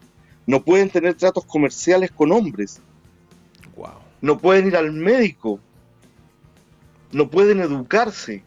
No 0.45 0.62
pueden 0.62 0.89
tener 0.89 1.13
tratos 1.15 1.45
comerciales 1.45 2.12
con 2.12 2.33
hombres. 2.33 2.81
No 4.19 4.38
pueden 4.38 4.67
ir 4.67 4.75
al 4.75 4.91
médico. 4.91 5.57
No 7.13 7.29
pueden 7.29 7.62
educarse. 7.62 8.43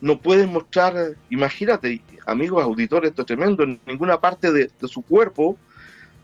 No 0.00 0.20
pueden 0.20 0.52
mostrar, 0.52 1.16
imagínate, 1.30 2.02
amigos 2.26 2.64
auditores, 2.64 3.10
esto 3.10 3.22
es 3.22 3.26
tremendo, 3.26 3.62
en 3.62 3.80
ninguna 3.86 4.20
parte 4.20 4.50
de, 4.52 4.68
su 4.88 5.02
cuerpo, 5.02 5.56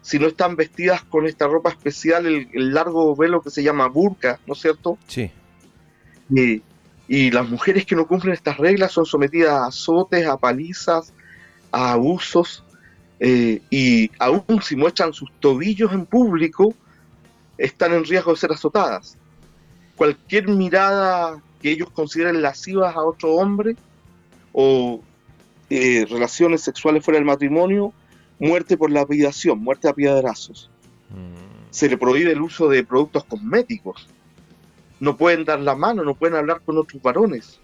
si 0.02 0.18
no 0.18 0.26
están 0.26 0.56
vestidas 0.56 1.02
con 1.04 1.26
esta 1.26 1.46
ropa 1.46 1.70
especial, 1.70 2.26
el, 2.26 2.74
largo 2.74 3.16
velo 3.16 3.40
que 3.40 3.50
se 3.50 3.62
llama 3.62 3.88
burka, 3.88 4.38
¿no 4.46 4.52
es 4.52 4.60
cierto? 4.60 4.98
Sí. 5.06 5.30
Y 6.30 6.62
y 7.12 7.30
las 7.30 7.46
mujeres 7.46 7.84
que 7.84 7.94
no 7.94 8.06
cumplen 8.06 8.32
estas 8.32 8.56
reglas 8.56 8.92
son 8.92 9.04
sometidas 9.04 9.52
a 9.52 9.66
azotes, 9.66 10.26
a 10.26 10.38
palizas, 10.38 11.12
a 11.70 11.92
abusos, 11.92 12.64
eh, 13.20 13.60
y 13.70 14.10
aún 14.18 14.62
si 14.62 14.76
muestran 14.76 15.12
sus 15.12 15.30
tobillos 15.38 15.92
en 15.92 16.06
público, 16.06 16.74
están 17.58 17.92
en 17.92 18.04
riesgo 18.04 18.32
de 18.32 18.38
ser 18.38 18.52
azotadas. 18.52 19.18
Cualquier 19.94 20.48
mirada 20.48 21.42
que 21.60 21.72
ellos 21.72 21.90
consideren 21.90 22.40
lascivas 22.40 22.96
a 22.96 23.02
otro 23.02 23.34
hombre 23.34 23.76
o 24.52 25.02
eh, 25.68 26.06
relaciones 26.08 26.62
sexuales 26.62 27.04
fuera 27.04 27.18
del 27.18 27.26
matrimonio, 27.26 27.92
muerte 28.48 28.76
por 28.76 28.90
lapidación, 28.90 29.62
muerte 29.62 29.88
a 29.88 29.94
piedrazos. 29.94 30.70
Mm. 31.10 31.70
Se 31.70 31.88
le 31.88 31.96
prohíbe 31.96 32.32
el 32.32 32.40
uso 32.40 32.68
de 32.68 32.84
productos 32.84 33.24
cosméticos 33.24 34.08
no 35.02 35.16
pueden 35.16 35.44
dar 35.44 35.58
la 35.58 35.74
mano, 35.74 36.04
no 36.04 36.14
pueden 36.14 36.36
hablar 36.36 36.60
con 36.64 36.78
otros 36.78 37.02
varones, 37.02 37.58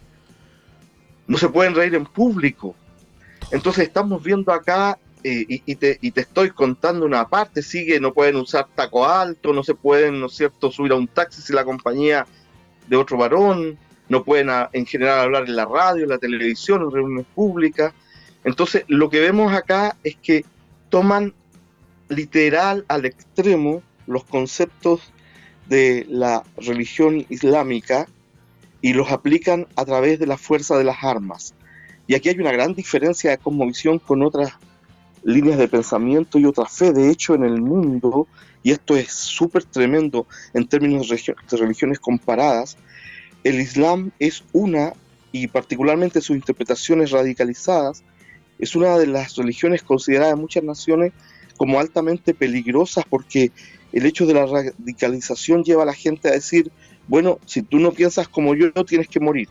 no 1.28 1.38
se 1.38 1.48
pueden 1.48 1.76
reír 1.76 1.94
en 1.94 2.04
público. 2.04 2.74
Entonces 3.52 3.86
estamos 3.86 4.20
viendo 4.24 4.52
acá, 4.52 4.98
eh, 5.22 5.46
y, 5.64 5.74
te, 5.76 6.00
estoy 6.16 6.50
contando 6.50 7.06
una 7.06 7.28
parte, 7.28 7.62
sigue, 7.62 8.00
no 8.00 8.12
pueden 8.12 8.34
usar 8.34 8.66
taco 8.74 9.06
alto, 9.06 9.52
no 9.52 9.62
se 9.62 9.76
pueden, 9.76 10.18
¿no 10.18 10.26
es 10.26 10.32
cierto?, 10.32 10.72
subir 10.72 10.90
a 10.90 10.96
un 10.96 11.06
taxi 11.06 11.40
si 11.40 11.52
la 11.52 11.64
compañía 11.64 12.26
de 12.88 12.96
otro 12.96 13.16
varón, 13.16 13.78
no 14.08 14.24
pueden 14.24 14.50
ah, 14.50 14.68
en 14.72 14.84
general 14.84 15.20
hablar 15.20 15.44
en 15.44 15.54
la 15.54 15.64
radio, 15.64 16.02
en 16.02 16.10
la 16.10 16.18
televisión, 16.18 16.82
en 16.82 16.90
reuniones 16.90 17.26
públicas. 17.36 17.92
Entonces 18.42 18.82
lo 18.88 19.08
que 19.08 19.20
vemos 19.20 19.52
acá 19.52 19.96
es 20.02 20.16
que 20.16 20.44
toman 20.88 21.34
literal 22.08 22.84
al 22.88 23.04
extremo 23.04 23.82
los 24.06 24.24
conceptos 24.24 25.12
de 25.68 26.06
la 26.08 26.44
religión 26.56 27.26
islámica 27.28 28.08
y 28.80 28.92
los 28.94 29.10
aplican 29.10 29.66
a 29.76 29.84
través 29.84 30.18
de 30.18 30.26
la 30.26 30.38
fuerza 30.38 30.78
de 30.78 30.84
las 30.84 31.02
armas. 31.02 31.54
Y 32.06 32.14
aquí 32.14 32.30
hay 32.30 32.38
una 32.38 32.52
gran 32.52 32.74
diferencia 32.74 33.30
de 33.30 33.38
cosmovisión 33.38 33.98
con 33.98 34.22
otras 34.22 34.52
líneas 35.24 35.58
de 35.58 35.68
pensamiento 35.68 36.38
y 36.38 36.46
otra 36.46 36.64
fe. 36.64 36.92
De 36.92 37.10
hecho, 37.10 37.34
en 37.34 37.44
el 37.44 37.60
mundo, 37.60 38.26
y 38.62 38.70
esto 38.70 38.96
es 38.96 39.12
súper 39.12 39.64
tremendo 39.64 40.26
en 40.54 40.66
términos 40.66 41.08
de 41.08 41.56
religiones 41.56 41.98
comparadas, 41.98 42.78
el 43.44 43.60
Islam 43.60 44.10
es 44.18 44.42
una, 44.52 44.94
y 45.32 45.46
particularmente 45.48 46.22
sus 46.22 46.36
interpretaciones 46.36 47.10
radicalizadas, 47.10 48.02
es 48.58 48.74
una 48.76 48.98
de 48.98 49.06
las 49.06 49.36
religiones 49.36 49.82
consideradas 49.82 50.34
en 50.34 50.40
muchas 50.40 50.64
naciones 50.64 51.12
como 51.56 51.80
altamente 51.80 52.34
peligrosas 52.34 53.04
porque 53.08 53.50
el 53.92 54.06
hecho 54.06 54.26
de 54.26 54.34
la 54.34 54.46
radicalización 54.46 55.64
lleva 55.64 55.82
a 55.82 55.86
la 55.86 55.94
gente 55.94 56.28
a 56.28 56.32
decir, 56.32 56.70
bueno, 57.06 57.38
si 57.46 57.62
tú 57.62 57.78
no 57.78 57.92
piensas 57.92 58.28
como 58.28 58.54
yo, 58.54 58.68
no 58.74 58.84
tienes 58.84 59.08
que 59.08 59.20
morir. 59.20 59.48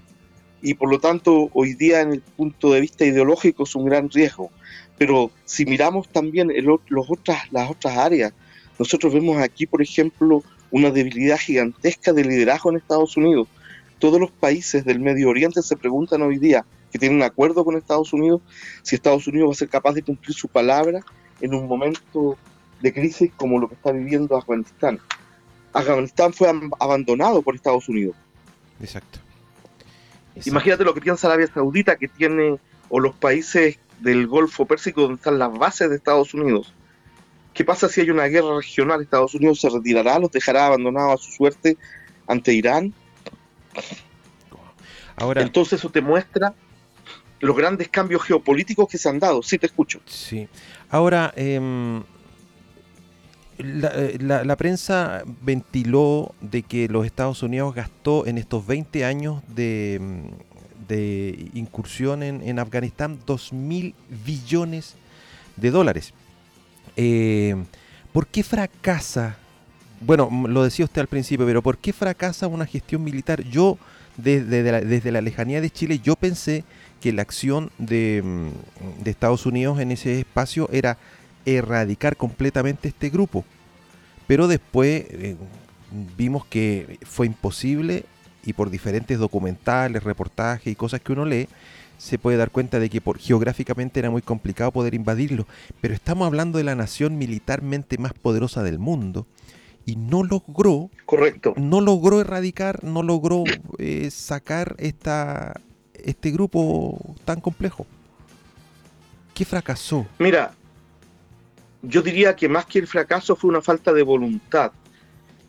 Y 0.62 0.74
por 0.74 0.90
lo 0.90 1.00
tanto, 1.00 1.50
hoy 1.54 1.74
día 1.74 2.02
en 2.02 2.14
el 2.14 2.22
punto 2.22 2.72
de 2.72 2.82
vista 2.82 3.06
ideológico 3.06 3.64
es 3.64 3.76
un 3.76 3.86
gran 3.86 4.10
riesgo. 4.10 4.52
Pero 4.98 5.32
si 5.46 5.66
miramos 5.66 6.10
también 6.10 6.52
los 6.64 7.10
otras, 7.10 7.52
las 7.52 7.70
otras 7.70 7.98
áreas, 7.98 8.34
nosotros 8.80 9.14
vemos 9.14 9.38
aquí, 9.38 9.66
por 9.66 9.82
ejemplo, 9.82 10.44
una 10.72 10.92
debilidad 10.92 11.38
gigantesca 11.38 12.14
de 12.14 12.24
liderazgo 12.24 12.72
en 12.72 12.78
Estados 12.78 13.18
Unidos. 13.18 13.48
Todos 14.00 14.20
los 14.20 14.32
países 14.32 14.86
del 14.86 15.00
Medio 15.00 15.30
Oriente 15.30 15.62
se 15.62 15.78
preguntan 15.78 16.22
hoy 16.22 16.38
día, 16.38 16.66
que 16.92 17.00
tienen 17.00 17.18
un 17.18 17.24
acuerdo 17.24 17.66
con 17.66 17.76
Estados 17.76 18.14
Unidos, 18.14 18.42
si 18.84 18.96
Estados 18.96 19.28
Unidos 19.28 19.50
va 19.50 19.52
a 19.54 19.56
ser 19.56 19.70
capaz 19.70 19.94
de 19.94 20.04
cumplir 20.04 20.36
su 20.36 20.48
palabra 20.48 21.02
en 21.42 21.54
un 21.54 21.68
momento 21.68 22.38
de 22.82 22.94
crisis 22.94 23.32
como 23.36 23.60
lo 23.60 23.68
que 23.68 23.76
está 23.76 23.92
viviendo 23.92 24.38
Afganistán. 24.38 25.00
Afganistán 25.74 26.34
fue 26.34 26.52
abandonado 26.80 27.42
por 27.42 27.56
Estados 27.56 27.88
Unidos. 27.90 28.16
Exacto. 28.80 29.20
Imagínate 30.46 30.84
lo 30.84 30.94
que 30.94 31.02
piensa 31.02 31.28
Arabia 31.28 31.48
Saudita, 31.52 31.96
que 31.96 32.08
tiene, 32.08 32.60
o 32.90 33.00
los 33.00 33.16
países 33.16 33.80
del 34.00 34.28
Golfo 34.28 34.66
Pérsico, 34.66 35.02
donde 35.02 35.16
están 35.16 35.40
las 35.40 35.52
bases 35.52 35.90
de 35.90 35.96
Estados 35.96 36.34
Unidos. 36.34 36.74
¿Qué 37.54 37.66
pasa 37.66 37.90
si 37.90 38.02
hay 38.02 38.12
una 38.12 38.26
guerra 38.26 38.56
regional? 38.56 39.02
¿Estados 39.02 39.34
Unidos 39.34 39.60
se 39.60 39.70
retirará, 39.70 40.20
los 40.20 40.32
dejará 40.32 40.68
abandonados 40.68 41.14
a 41.14 41.24
su 41.24 41.32
suerte 41.32 41.78
ante 42.28 42.54
Irán? 42.54 42.94
Ahora, 45.16 45.42
Entonces 45.42 45.80
eso 45.80 45.90
te 45.90 46.02
muestra 46.02 46.54
los 47.40 47.56
grandes 47.56 47.90
cambios 47.90 48.24
geopolíticos 48.24 48.88
que 48.88 48.98
se 48.98 49.10
han 49.10 49.20
dado. 49.20 49.44
Sí, 49.44 49.58
te 49.58 49.68
escucho. 49.68 50.02
Sí. 50.06 50.48
Ahora, 50.90 51.34
eh, 51.36 52.02
eh, 53.60 54.18
la, 54.20 54.56
prensa 54.56 55.24
ventiló 55.42 56.36
de 56.42 56.62
que 56.62 56.88
los 56.88 57.06
Estados 57.06 57.42
Unidos 57.42 57.74
gastó 57.74 58.28
en 58.28 58.38
estos 58.38 58.66
20 58.68 59.04
años 59.04 59.42
de, 59.48 60.00
mm, 60.00 60.88
de 60.88 61.50
incursión 61.54 62.22
en, 62.22 62.60
Afganistán 62.60 63.20
2 63.26 63.54
mil 63.54 63.96
billones 64.26 64.96
de 65.56 65.72
dólares. 65.72 66.14
Eh, 66.96 67.56
¿Por 68.14 68.28
qué 68.28 68.44
fracasa? 68.44 69.38
Bueno, 70.02 70.30
lo 70.48 70.64
decía 70.64 70.86
usted 70.86 71.02
al 71.02 71.08
principio, 71.08 71.46
pero 71.46 71.64
¿por 71.64 71.80
qué 71.80 71.94
fracasa 71.94 72.46
una 72.48 72.66
gestión 72.66 73.04
militar? 73.04 73.42
Yo, 73.44 73.80
desde, 74.18 74.64
la, 74.72 74.82
desde 74.82 75.12
la 75.12 75.22
lejanía 75.22 75.62
de 75.62 75.70
Chile, 75.70 76.00
yo 76.04 76.16
pensé 76.16 76.64
que 77.00 77.14
la 77.14 77.22
acción 77.22 77.72
de, 77.78 78.22
mm, 78.24 79.08
Estados 79.08 79.46
Unidos 79.46 79.80
en 79.80 79.92
ese 79.92 80.20
espacio 80.20 80.70
era 80.72 80.98
erradicar 81.46 82.18
completamente 82.18 82.90
este 82.90 83.10
grupo. 83.10 83.46
Pero 84.26 84.48
después 84.48 85.06
eh, 85.10 85.36
vimos 86.18 86.46
que 86.46 87.00
fue 87.04 87.28
imposible 87.28 88.06
y 88.44 88.54
por 88.54 88.70
diferentes 88.70 89.20
documentales, 89.20 90.04
reportajes 90.04 90.68
y 90.68 90.76
cosas 90.76 91.02
que 91.02 91.14
uno 91.14 91.26
lee, 91.26 91.48
se 91.98 92.20
puede 92.20 92.38
dar 92.38 92.52
cuenta 92.52 92.80
de 92.80 92.90
que 92.90 93.02
por, 93.02 93.18
geográficamente 93.18 94.00
era 94.00 94.10
muy 94.10 94.22
complicado 94.22 94.72
poder 94.72 94.94
invadirlo. 94.94 95.48
Pero 95.82 95.94
estamos 95.94 96.28
hablando 96.28 96.58
de 96.58 96.64
la 96.64 96.76
nación 96.76 97.18
militarmente 97.18 97.98
más 97.98 98.14
poderosa 98.14 98.64
del 98.64 98.80
mundo 98.80 99.26
y 99.88 99.96
no 99.96 100.24
logró, 100.24 100.92
correcto, 101.06 101.54
no 101.56 101.80
logró 101.80 102.20
erradicar, 102.20 102.84
no 102.84 103.04
logró 103.04 103.46
eh, 103.78 104.12
sacar 104.12 104.76
esta, 104.80 105.62
este 105.94 106.30
grupo 106.30 107.16
tan 107.24 107.40
complejo. 107.40 107.88
¿Qué 109.34 109.46
fracasó? 109.46 110.06
Mira, 110.20 110.52
yo 111.82 112.02
diría 112.02 112.36
que 112.36 112.50
más 112.50 112.66
que 112.66 112.80
el 112.80 112.88
fracaso 112.88 113.38
fue 113.38 113.50
una 113.50 113.62
falta 113.62 113.94
de 113.94 114.04
voluntad. 114.04 114.74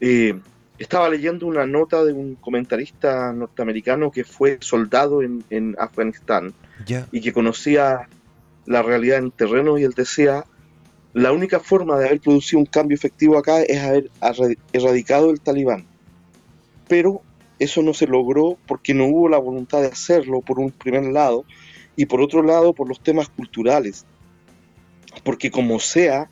Eh, 0.00 0.38
estaba 0.78 1.08
leyendo 1.08 1.44
una 1.48 1.66
nota 1.66 2.04
de 2.04 2.12
un 2.12 2.36
comentarista 2.36 3.32
norteamericano 3.32 4.12
que 4.12 4.22
fue 4.22 4.58
soldado 4.60 5.20
en, 5.20 5.74
Afganistán 5.80 6.54
y 7.10 7.20
que 7.20 7.32
conocía 7.32 8.08
la 8.66 8.82
realidad 8.82 9.18
en 9.18 9.32
terreno 9.32 9.78
y 9.78 9.82
él 9.82 9.94
decía, 9.96 10.44
la 11.14 11.32
única 11.32 11.60
forma 11.60 11.98
de 11.98 12.06
haber 12.06 12.20
producido 12.20 12.60
un 12.60 12.66
cambio 12.66 12.94
efectivo 12.94 13.38
acá 13.38 13.62
es 13.62 13.78
haber 13.80 14.10
erradicado 14.72 15.30
el 15.30 15.40
talibán. 15.40 15.86
Pero 16.86 17.22
eso 17.58 17.82
no 17.82 17.94
se 17.94 18.06
logró 18.06 18.58
porque 18.66 18.94
no 18.94 19.06
hubo 19.06 19.28
la 19.28 19.38
voluntad 19.38 19.80
de 19.80 19.88
hacerlo 19.88 20.40
por 20.42 20.58
un 20.58 20.70
primer 20.70 21.04
lado 21.04 21.44
y 21.96 22.06
por 22.06 22.20
otro 22.20 22.42
lado 22.42 22.72
por 22.72 22.88
los 22.88 23.00
temas 23.00 23.28
culturales. 23.28 24.06
Porque 25.24 25.50
como 25.50 25.80
sea, 25.80 26.30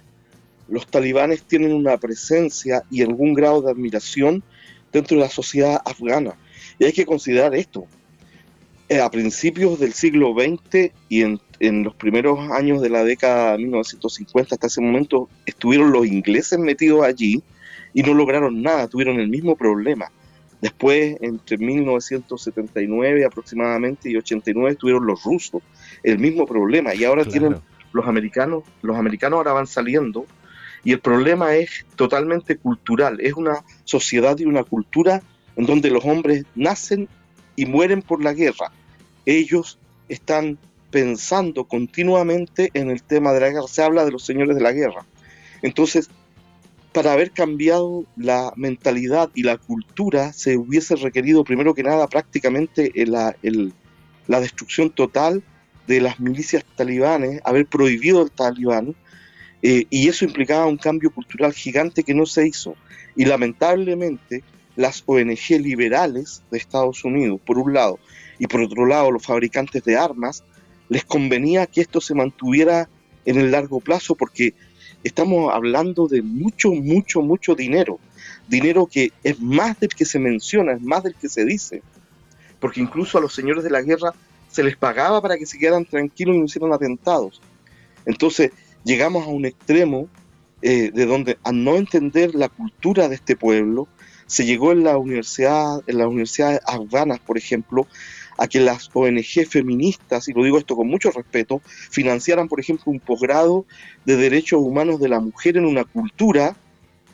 los 0.69 0.87
talibanes 0.87 1.43
tienen 1.43 1.73
una 1.73 1.97
presencia 1.97 2.83
y 2.91 3.03
algún 3.03 3.35
grado 3.35 3.63
de 3.63 3.73
admiración 3.73 4.45
dentro 4.93 5.17
de 5.17 5.25
la 5.25 5.31
sociedad 5.31 5.81
afgana. 5.85 6.37
Y 6.79 6.85
hay 6.85 6.93
que 6.93 7.07
considerar 7.07 7.55
esto. 7.55 7.87
Eh, 8.89 9.01
a 9.01 9.11
principios 9.11 9.81
del 9.81 9.95
siglo 9.95 10.33
XX 10.33 10.93
y 11.09 11.23
en, 11.23 11.41
los 11.61 11.95
primeros 11.95 12.51
años 12.51 12.83
de 12.83 12.91
la 12.91 13.05
década 13.05 13.53
de 13.53 13.59
1950 13.59 14.55
hasta 14.55 14.67
ese 14.67 14.81
momento 14.81 15.29
estuvieron 15.47 15.93
los 15.93 16.07
ingleses 16.07 16.59
metidos 16.59 17.05
allí 17.05 17.43
y 17.95 18.03
no 18.03 18.15
lograron 18.15 18.63
nada, 18.63 18.89
tuvieron 18.89 19.19
el 19.21 19.29
mismo 19.29 19.57
problema. 19.57 20.11
Después, 20.61 21.17
entre 21.21 21.59
1979 21.59 23.25
aproximadamente 23.25 24.11
y 24.11 24.17
89, 24.17 24.73
estuvieron 24.73 25.07
los 25.07 25.23
rusos, 25.23 25.63
el 26.03 26.19
mismo 26.19 26.47
problema. 26.47 26.95
Y 26.95 27.05
ahora 27.05 27.25
tienen 27.25 27.57
los 27.93 28.07
americanos, 28.07 28.65
los 28.83 28.97
americanos 28.97 29.39
ahora 29.39 29.53
van 29.53 29.67
saliendo 29.67 30.27
y 30.85 30.93
el 30.93 31.01
problema 31.01 31.55
es 31.57 31.85
totalmente 31.97 32.57
cultural, 32.59 33.19
es 33.21 33.35
una 33.35 33.65
sociedad 33.85 34.39
y 34.39 34.45
una 34.45 34.63
cultura 34.63 35.23
en 35.57 35.67
donde 35.67 35.91
los 35.91 36.05
hombres 36.05 36.45
nacen 36.55 37.09
y 37.57 37.67
mueren 37.67 38.03
por 38.03 38.23
la 38.23 38.35
guerra. 38.35 38.71
Ellos 39.25 39.79
están 40.09 40.59
pensando 40.91 41.65
continuamente 41.65 42.71
en 42.75 42.91
el 42.91 43.03
tema 43.03 43.33
de 43.33 43.41
la 43.41 43.51
guerra, 43.51 43.69
se 43.69 43.83
habla 43.83 44.05
de 44.05 44.13
los 44.13 44.25
señores 44.25 44.57
de 44.57 44.63
la 44.63 44.73
guerra. 44.73 45.05
Entonces, 45.63 46.09
para 46.93 47.13
haber 47.13 47.31
cambiado 47.33 48.05
la 48.17 48.53
mentalidad 48.57 49.31
y 49.35 49.43
la 49.43 49.59
cultura, 49.59 50.33
se 50.33 50.57
hubiese 50.57 50.97
requerido 50.97 51.45
primero 51.45 51.75
que 51.75 51.83
nada 51.83 52.07
prácticamente 52.07 52.91
la, 53.07 53.37
la 54.27 54.41
destrucción 54.41 54.91
total 54.91 55.43
de 55.87 56.01
las 56.01 56.19
milicias 56.21 56.65
talibanes, 56.77 57.41
haber 57.45 57.67
prohibido 57.67 58.23
el 58.23 58.31
talibán, 58.31 58.95
eh, 59.63 59.87
y 59.91 60.09
eso 60.09 60.25
implicaba 60.25 60.67
un 60.67 60.77
cambio 60.77 61.11
cultural 61.11 61.53
gigante 61.53 62.03
que 62.03 62.15
no 62.15 62.27
se 62.27 62.47
hizo. 62.47 62.75
Y 63.15 63.25
lamentablemente 63.25 64.43
las 64.77 65.03
ONG 65.07 65.61
liberales 65.61 66.43
de 66.51 66.59
Estados 66.59 67.05
Unidos, 67.05 67.41
por 67.45 67.59
un 67.59 67.73
lado, 67.73 67.99
y 68.39 68.47
por 68.47 68.61
otro 68.61 68.87
lado 68.87 69.11
los 69.11 69.25
fabricantes 69.25 69.83
de 69.85 69.97
armas, 69.97 70.45
les 70.89 71.05
convenía 71.05 71.67
que 71.67 71.81
esto 71.81 72.01
se 72.01 72.15
mantuviera 72.15 72.89
en 73.25 73.39
el 73.39 73.51
largo 73.51 73.81
plazo 73.81 74.15
porque 74.15 74.55
estamos 75.03 75.53
hablando 75.53 76.07
de 76.07 76.23
mucho, 76.23 76.71
mucho, 76.73 77.23
mucho 77.23 77.55
dinero. 77.55 77.99
Dinero 78.49 78.87
que 78.87 79.13
es 79.25 79.41
más 79.41 79.79
del 79.81 79.91
que 79.91 80.05
se 80.05 80.19
menciona, 80.19 80.73
es 80.73 80.81
más 80.81 81.03
del 81.03 81.15
que 81.15 81.29
se 81.29 81.45
dice. 81.45 81.83
Porque 82.61 82.81
incluso 82.81 83.19
a 83.19 83.21
los 83.21 83.35
señores 83.35 83.65
de 83.65 83.71
la 83.71 83.83
guerra 83.83 84.15
se 84.49 84.63
les 84.63 84.77
pagaba 84.77 85.21
para 85.21 85.37
que 85.37 85.47
se 85.47 85.59
quedaran 85.59 85.85
tranquilos 85.85 86.37
y 86.37 86.39
no 86.39 86.45
hicieran 86.45 86.73
atentados. 86.73 87.43
Entonces, 88.07 88.53
llegamos 88.85 89.27
a 89.27 89.31
un 89.31 89.45
extremo 89.45 90.09
eh, 90.63 90.91
de 90.93 91.07
donde 91.07 91.39
al 91.43 91.63
no 91.63 91.77
entender 91.77 92.35
la 92.35 92.49
cultura 92.49 93.09
de 93.09 93.17
este 93.17 93.37
pueblo, 93.37 93.89
se 94.27 94.45
llegó 94.45 94.73
en 94.73 94.85
la 94.85 94.97
universidad, 94.97 95.83
en 95.87 95.99
las 95.99 96.07
universidades 96.07 96.61
afganas, 96.67 97.19
por 97.21 97.39
ejemplo, 97.39 97.87
a 98.39 98.47
que 98.47 98.61
las 98.61 98.91
ONG 98.93 99.47
feministas, 99.49 100.29
y 100.29 100.33
lo 100.33 100.45
digo 100.45 100.59
esto 100.59 100.77
con 100.77 100.89
mucho 100.89 101.11
respeto, 101.11 101.61
financiaran, 101.65 102.49
por 102.49 102.61
ejemplo, 102.61 102.93
un 102.93 103.01
posgrado 103.01 103.65
de 104.05 104.17
derechos 104.17 104.61
humanos 104.61 105.01
de 105.01 105.09
la 105.09 105.21
mujer 105.21 105.57
en 105.57 105.65
una 105.65 105.85
cultura 105.85 106.57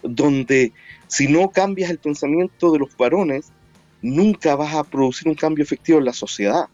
donde 0.02 0.72
si 1.06 1.28
no 1.28 1.50
cambias 1.50 1.90
el 1.90 1.98
pensamiento 1.98 2.72
de 2.72 2.80
los 2.80 2.96
varones, 2.96 3.52
nunca 4.00 4.56
vas 4.56 4.74
a 4.74 4.85
producir 4.85 5.28
un 5.28 5.35
cambio 5.35 5.62
efectivo 5.62 5.98
en 5.98 6.06
la 6.06 6.12
sociedad. 6.12 6.68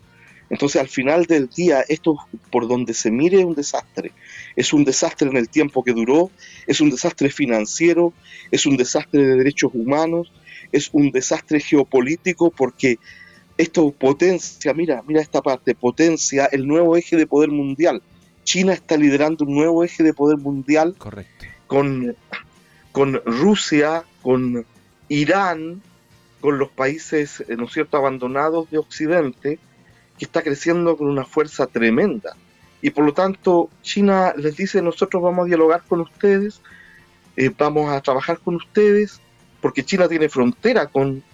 Entonces, 0.51 0.81
al 0.81 0.89
final 0.89 1.27
del 1.27 1.49
día, 1.49 1.85
esto 1.89 2.17
por 2.51 2.69
donde 2.69 2.95
se 2.95 3.11
mire 3.11 3.41
es 3.41 3.45
un 3.45 3.55
desastre. 3.55 4.13
Es 4.57 4.73
un 4.73 4.85
desastre 4.85 5.29
en 5.29 5.37
el 5.37 5.49
tiempo 5.49 5.85
que 5.85 5.93
duró, 5.93 6.31
es 6.67 6.81
un 6.81 6.91
desastre 6.91 7.29
financiero, 7.29 8.15
es 8.51 8.65
un 8.65 8.79
desastre 8.79 9.27
de 9.27 9.37
derechos 9.37 9.73
humanos, 9.75 10.33
es 10.73 10.89
un 10.93 11.11
desastre 11.11 11.61
geopolítico 11.61 12.51
porque 12.51 12.99
esto 13.59 13.91
potencia, 13.91 14.73
mira, 14.73 15.03
mira 15.07 15.21
esta 15.21 15.43
parte, 15.43 15.75
potencia 15.75 16.47
el 16.47 16.67
nuevo 16.67 16.97
eje 16.97 17.17
de 17.17 17.27
poder 17.27 17.51
mundial. 17.51 18.03
China 18.45 18.73
está 18.73 18.97
liderando 18.97 19.45
un 19.45 19.55
nuevo 19.55 19.85
eje 19.85 20.03
de 20.03 20.15
poder 20.15 20.39
mundial 20.39 20.95
Correcto. 20.97 21.45
Con, 21.67 22.17
con 22.93 23.21
Rusia, 23.27 24.05
con 24.23 24.65
Irán, 25.09 25.83
con 26.41 26.59
los 26.59 26.71
países, 26.71 27.45
¿no 27.49 27.65
es 27.65 27.73
cierto?, 27.73 27.97
abandonados 27.97 28.71
de 28.71 28.79
Occidente, 28.79 29.59
que 30.19 30.25
está 30.25 30.43
creciendo 30.43 30.97
con 30.97 31.09
una 31.09 31.25
fuerza 31.25 31.67
tremenda. 31.67 32.37
Y 32.81 32.91
por 32.91 33.05
lo 33.05 33.13
tanto, 33.13 33.71
China 33.83 34.35
les 34.37 34.57
dice, 34.57 34.81
nosotros 34.83 35.21
vamos 35.21 35.45
a 35.45 35.49
dialogar 35.49 35.83
con 35.89 36.01
ustedes, 36.01 36.61
eh, 37.37 37.51
vamos 37.59 37.91
a 37.91 38.01
trabajar 38.01 38.39
con 38.39 38.55
ustedes, 38.55 39.21
porque 39.61 39.85
China 39.85 40.09
tiene 40.09 40.29
frontera 40.29 40.87
con, 40.87 41.25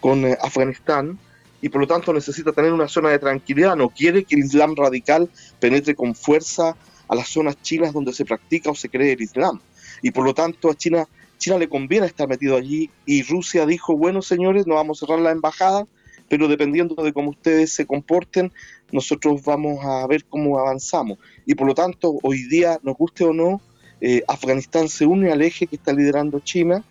con 0.00 0.24
eh, 0.24 0.38
Afganistán 0.40 1.18
y 1.64 1.70
por 1.70 1.80
lo 1.80 1.86
tanto 1.86 2.12
necesita 2.12 2.52
tener 2.52 2.74
una 2.74 2.88
zona 2.88 3.08
de 3.08 3.18
tranquilidad, 3.18 3.74
no 3.74 3.88
quiere 3.88 4.24
que 4.24 4.34
el 4.34 4.44
Islam 4.44 4.76
radical 4.76 5.30
penetre 5.60 5.94
con 5.94 6.14
fuerza 6.14 6.76
a 7.08 7.14
las 7.14 7.28
zonas 7.28 7.56
chinas 7.62 7.94
donde 7.94 8.12
se 8.12 8.26
practica 8.26 8.70
o 8.70 8.74
se 8.74 8.90
cree 8.90 9.12
el 9.12 9.22
Islam. 9.22 9.58
Y 10.02 10.10
por 10.10 10.26
lo 10.26 10.34
tanto 10.34 10.70
a 10.70 10.74
China, 10.74 11.08
China 11.38 11.56
le 11.56 11.70
conviene 11.70 12.06
estar 12.06 12.28
metido 12.28 12.58
allí 12.58 12.90
y 13.06 13.22
Rusia 13.22 13.64
dijo, 13.64 13.96
bueno 13.96 14.20
señores, 14.20 14.66
no 14.66 14.74
vamos 14.74 15.02
a 15.02 15.06
cerrar 15.06 15.22
la 15.22 15.30
embajada, 15.30 15.86
pero 16.28 16.48
dependiendo 16.48 17.02
de 17.02 17.14
cómo 17.14 17.30
ustedes 17.30 17.72
se 17.72 17.86
comporten, 17.86 18.52
nosotros 18.92 19.42
vamos 19.42 19.82
a 19.86 20.06
ver 20.06 20.26
cómo 20.26 20.58
avanzamos. 20.58 21.16
Y 21.46 21.54
por 21.54 21.66
lo 21.66 21.74
tanto, 21.74 22.18
hoy 22.22 22.42
día, 22.42 22.78
nos 22.82 22.94
guste 22.98 23.24
o 23.24 23.32
no, 23.32 23.62
eh, 24.02 24.22
Afganistán 24.28 24.90
se 24.90 25.06
une 25.06 25.32
al 25.32 25.40
eje 25.40 25.66
que 25.66 25.76
está 25.76 25.94
liderando 25.94 26.40
China 26.40 26.84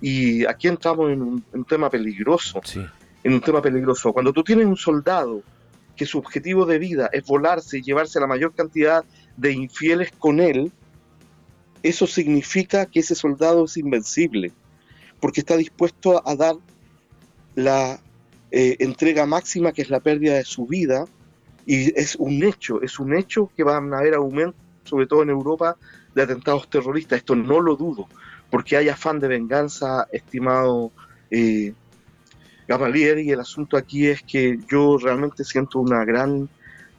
y 0.00 0.46
aquí 0.46 0.68
entramos 0.68 1.10
en 1.10 1.20
un, 1.20 1.64
tema 1.68 1.90
peligroso. 1.90 2.62
En 3.24 3.32
un 3.32 3.40
tema 3.40 3.60
peligroso. 3.60 4.12
Cuando 4.12 4.32
tú 4.32 4.44
tienes 4.44 4.66
un 4.66 4.76
soldado 4.76 5.42
que 5.96 6.06
su 6.06 6.18
objetivo 6.18 6.66
de 6.66 6.78
vida 6.78 7.10
es 7.12 7.24
volarse 7.24 7.78
y 7.78 7.82
llevarse 7.82 8.20
la 8.20 8.26
mayor 8.26 8.54
cantidad 8.54 9.04
de 9.36 9.52
infieles 9.52 10.12
con 10.12 10.38
él, 10.38 10.70
eso 11.82 12.06
significa 12.06 12.86
que 12.86 13.00
ese 13.00 13.14
soldado 13.14 13.64
es 13.64 13.76
invencible, 13.76 14.52
porque 15.20 15.40
está 15.40 15.56
dispuesto 15.56 16.26
a 16.26 16.34
dar 16.34 16.56
la 17.54 18.00
eh, 18.50 18.76
entrega 18.80 19.26
máxima, 19.26 19.72
que 19.72 19.82
es 19.82 19.90
la 19.90 20.00
pérdida 20.00 20.34
de 20.34 20.44
su 20.44 20.66
vida, 20.66 21.04
y 21.66 21.98
es 21.98 22.16
un 22.16 22.42
hecho, 22.42 22.82
es 22.82 22.98
un 22.98 23.14
hecho 23.14 23.50
que 23.56 23.64
van 23.64 23.92
a 23.92 23.98
haber 23.98 24.14
aumentos, 24.14 24.60
sobre 24.84 25.06
todo 25.06 25.22
en 25.22 25.30
Europa, 25.30 25.76
de 26.14 26.22
atentados 26.22 26.68
terroristas. 26.68 27.18
Esto 27.18 27.36
no 27.36 27.60
lo 27.60 27.76
dudo, 27.76 28.08
porque 28.50 28.76
hay 28.76 28.88
afán 28.88 29.20
de 29.20 29.28
venganza, 29.28 30.06
estimado 30.12 30.92
eh, 31.30 31.74
Gamalier, 32.66 33.18
y 33.18 33.30
el 33.30 33.40
asunto 33.40 33.76
aquí 33.76 34.06
es 34.06 34.22
que 34.22 34.58
yo 34.70 34.98
realmente 34.98 35.44
siento 35.44 35.78
una 35.78 36.04
gran 36.04 36.48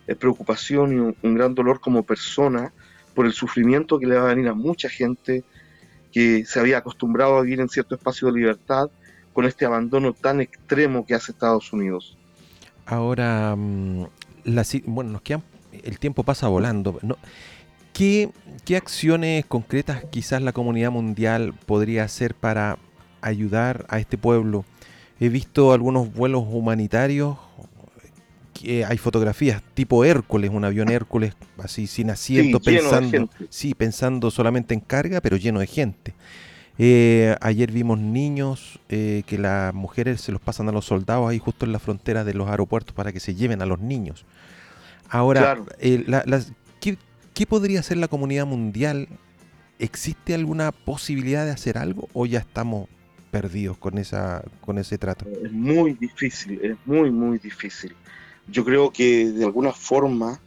eh, 0.07 0.15
preocupación 0.15 0.93
y 0.93 1.15
un, 1.27 1.35
gran 1.35 1.55
dolor 1.55 1.79
como 1.79 2.03
persona 2.03 2.71
por 3.15 3.25
el 3.25 3.33
sufrimiento 3.33 3.97
que 3.97 4.05
le 4.05 4.15
va 4.15 4.29
a 4.29 4.33
venir 4.35 4.47
a 4.47 4.53
mucha 4.53 4.89
gente 4.89 5.43
que 6.11 6.45
se 6.45 6.59
había 6.59 6.77
acostumbrado 6.77 7.37
a 7.37 7.41
vivir 7.41 7.59
en 7.59 7.69
cierto 7.69 7.95
espacio 7.95 8.27
de 8.27 8.39
libertad 8.39 8.89
con 9.33 9.45
este 9.45 9.65
abandono 9.65 10.13
tan 10.13 10.41
extremo 10.41 11.05
que 11.05 11.15
hace 11.15 11.31
Estados 11.31 11.73
Unidos. 11.73 12.17
Ahora, 12.85 13.55
mm, 13.57 14.05
bueno, 14.85 15.11
nos 15.11 15.21
quedan, 15.23 15.43
el 15.71 15.97
tiempo 15.99 16.23
pasa 16.23 16.47
volando. 16.47 16.99
¿qué, 17.93 18.29
¿Qué 18.63 18.77
acciones 18.77 19.45
concretas 19.45 20.03
quizás 20.11 20.41
la 20.41 20.53
comunidad 20.53 20.91
mundial 20.91 21.53
podría 21.65 22.03
hacer 22.03 22.35
para 22.35 22.77
ayudar 23.21 23.85
a 23.89 23.99
este 23.99 24.17
pueblo? 24.17 24.65
He 25.19 25.29
visto 25.29 25.71
algunos 25.71 26.13
vuelos 26.13 26.43
humanitarios 26.47 27.37
que 28.53 28.85
hay 28.85 28.97
fotografías 28.97 29.61
tipo 29.73 30.05
Hércules, 30.05 30.49
un 30.49 30.63
avión 30.63 30.89
Hércules 30.89 31.33
así 31.57 31.87
sin 31.87 32.09
asiento, 32.09 32.59
pensando, 32.59 33.29
sí, 33.49 33.73
pensando 33.73 34.31
solamente 34.31 34.73
en 34.73 34.79
carga, 34.79 35.21
pero 35.21 35.37
lleno 35.37 35.59
de 35.59 35.67
gente. 35.67 36.13
Eh, 36.77 37.35
ayer 37.39 37.71
vimos 37.71 37.99
niños 37.99 38.79
eh, 38.89 39.23
que 39.27 39.37
las 39.37 39.73
mujeres 39.73 40.19
se 40.19 40.33
los 40.33 40.41
pasan 40.41 40.67
a 40.67 40.73
los 40.73 40.85
soldados 40.85 41.29
ahí 41.29 41.39
justo 41.39 41.65
en 41.65 41.71
la 41.71 41.79
frontera 41.79 42.25
de 42.25 42.33
los 42.33 42.49
aeropuertos 42.49 42.93
para 42.93 43.13
que 43.13 43.19
se 43.19 43.35
lleven 43.35 43.61
a 43.61 43.65
los 43.65 43.79
niños. 43.79 44.25
Ahora, 45.09 45.57
eh, 45.79 46.05
¿qué, 47.33 47.45
podría 47.45 47.79
hacer 47.79 47.97
la 47.97 48.07
comunidad 48.07 48.45
mundial? 48.45 49.07
¿Existe 49.79 50.33
alguna 50.33 50.71
posibilidad 50.71 51.45
de 51.45 51.51
hacer 51.51 51.77
algo 51.77 52.09
o 52.13 52.25
ya 52.25 52.39
estamos 52.39 52.89
perdidos 53.35 53.77
con, 53.77 53.97
esa, 53.97 54.41
con 54.61 54.77
ese 54.77 54.97
trato. 54.97 55.25
Es 55.43 55.51
muy 55.51 55.91
difícil, 55.91 56.57
es 56.63 56.77
muy, 56.85 57.11
muy 57.11 57.37
difícil. 57.37 57.93
Yo 58.47 58.63
creo 58.63 58.91
que 58.91 59.29
de 59.29 59.43
alguna 59.43 59.73
forma 59.73 60.39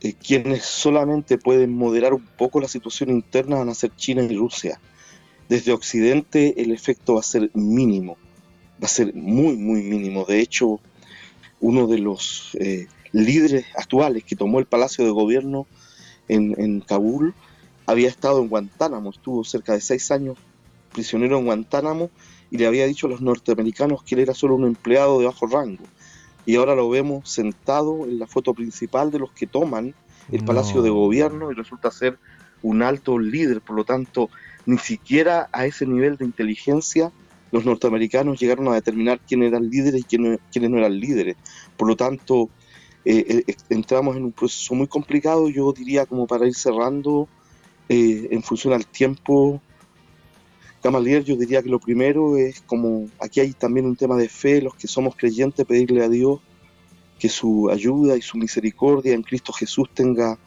eh, 0.00 0.14
quienes 0.14 0.64
solamente 0.64 1.36
pueden 1.36 1.74
moderar 1.74 2.14
un 2.14 2.24
poco 2.38 2.62
la 2.62 2.68
situación 2.68 3.10
interna 3.10 3.56
van 3.56 3.68
a 3.68 3.74
ser 3.74 3.94
China 3.94 4.22
y 4.22 4.34
Rusia. 4.34 4.80
Desde 5.50 5.72
Occidente 5.72 6.62
el 6.62 6.72
efecto 6.72 7.14
va 7.14 7.20
a 7.20 7.24
ser 7.34 7.50
mínimo, 7.52 8.16
va 8.82 8.86
a 8.86 8.88
ser 8.88 9.14
muy, 9.14 9.58
muy 9.58 9.82
mínimo. 9.82 10.24
De 10.24 10.40
hecho, 10.40 10.80
uno 11.60 11.86
de 11.86 11.98
los 11.98 12.56
eh, 12.58 12.86
líderes 13.12 13.66
actuales 13.76 14.24
que 14.24 14.34
tomó 14.34 14.60
el 14.60 14.66
Palacio 14.66 15.04
de 15.04 15.10
Gobierno 15.10 15.66
en, 16.28 16.54
en 16.58 16.80
Kabul 16.80 17.34
había 17.84 18.08
estado 18.08 18.40
en 18.40 18.48
Guantánamo, 18.48 19.10
estuvo 19.10 19.44
cerca 19.44 19.74
de 19.74 19.82
seis 19.82 20.10
años 20.10 20.38
prisionero 20.94 21.38
en 21.38 21.44
Guantánamo 21.44 22.10
y 22.50 22.56
le 22.56 22.66
había 22.66 22.86
dicho 22.86 23.06
a 23.06 23.10
los 23.10 23.20
norteamericanos 23.20 24.02
que 24.02 24.14
él 24.14 24.22
era 24.22 24.32
solo 24.32 24.54
un 24.54 24.64
empleado 24.64 25.18
de 25.18 25.26
bajo 25.26 25.46
rango. 25.46 25.84
Y 26.46 26.56
ahora 26.56 26.74
lo 26.74 26.88
vemos 26.88 27.28
sentado 27.28 28.06
en 28.06 28.18
la 28.18 28.26
foto 28.26 28.54
principal 28.54 29.10
de 29.10 29.18
los 29.18 29.30
que 29.32 29.46
toman 29.46 29.94
el 30.32 30.44
Palacio 30.44 30.80
de 30.80 30.90
Gobierno 30.90 31.50
y 31.50 31.54
resulta 31.54 31.90
ser 31.90 32.18
un 32.62 32.82
alto 32.82 33.18
líder. 33.18 33.60
Por 33.60 33.76
lo 33.76 33.84
tanto, 33.84 34.30
ni 34.64 34.78
siquiera 34.78 35.50
a 35.52 35.66
ese 35.66 35.86
nivel 35.86 36.16
de 36.16 36.24
inteligencia 36.24 37.12
los 37.54 37.64
norteamericanos 37.64 38.40
llegaron 38.40 38.66
a 38.66 38.74
determinar 38.74 39.20
quién 39.20 39.44
eran 39.44 39.70
líderes 39.70 40.00
y 40.00 40.04
quiénes 40.04 40.70
no 40.70 40.78
eran 40.78 40.98
líderes. 40.98 41.36
Por 41.76 41.86
lo 41.86 41.94
tanto, 41.94 42.50
eh, 43.04 43.44
eh, 43.46 43.54
entramos 43.68 44.16
en 44.16 44.24
un 44.24 44.32
proceso 44.32 44.74
muy 44.74 44.88
complicado, 44.88 45.48
yo 45.48 45.72
diría 45.72 46.04
como 46.04 46.26
para 46.26 46.48
ir 46.48 46.54
cerrando 46.56 47.28
eh, 47.88 48.26
en 48.32 48.42
función 48.42 48.72
al 48.72 48.86
tiempo. 48.86 49.62
Camalier, 50.84 51.24
yo 51.24 51.34
diría 51.34 51.62
que 51.62 51.70
lo 51.70 51.80
primero 51.80 52.36
es 52.36 52.60
como, 52.60 53.08
aquí 53.18 53.40
hay 53.40 53.54
también 53.54 53.86
un 53.86 53.96
tema 53.96 54.18
de 54.18 54.28
fe, 54.28 54.60
los 54.60 54.74
que 54.74 54.86
somos 54.86 55.16
creyentes, 55.16 55.64
pedirle 55.64 56.04
a 56.04 56.10
Dios 56.10 56.40
que 57.18 57.30
su 57.30 57.70
ayuda 57.70 58.18
y 58.18 58.20
su 58.20 58.36
misericordia 58.36 59.14
en 59.14 59.22
Cristo 59.22 59.50
Jesús 59.54 59.88
tenga, 59.94 60.38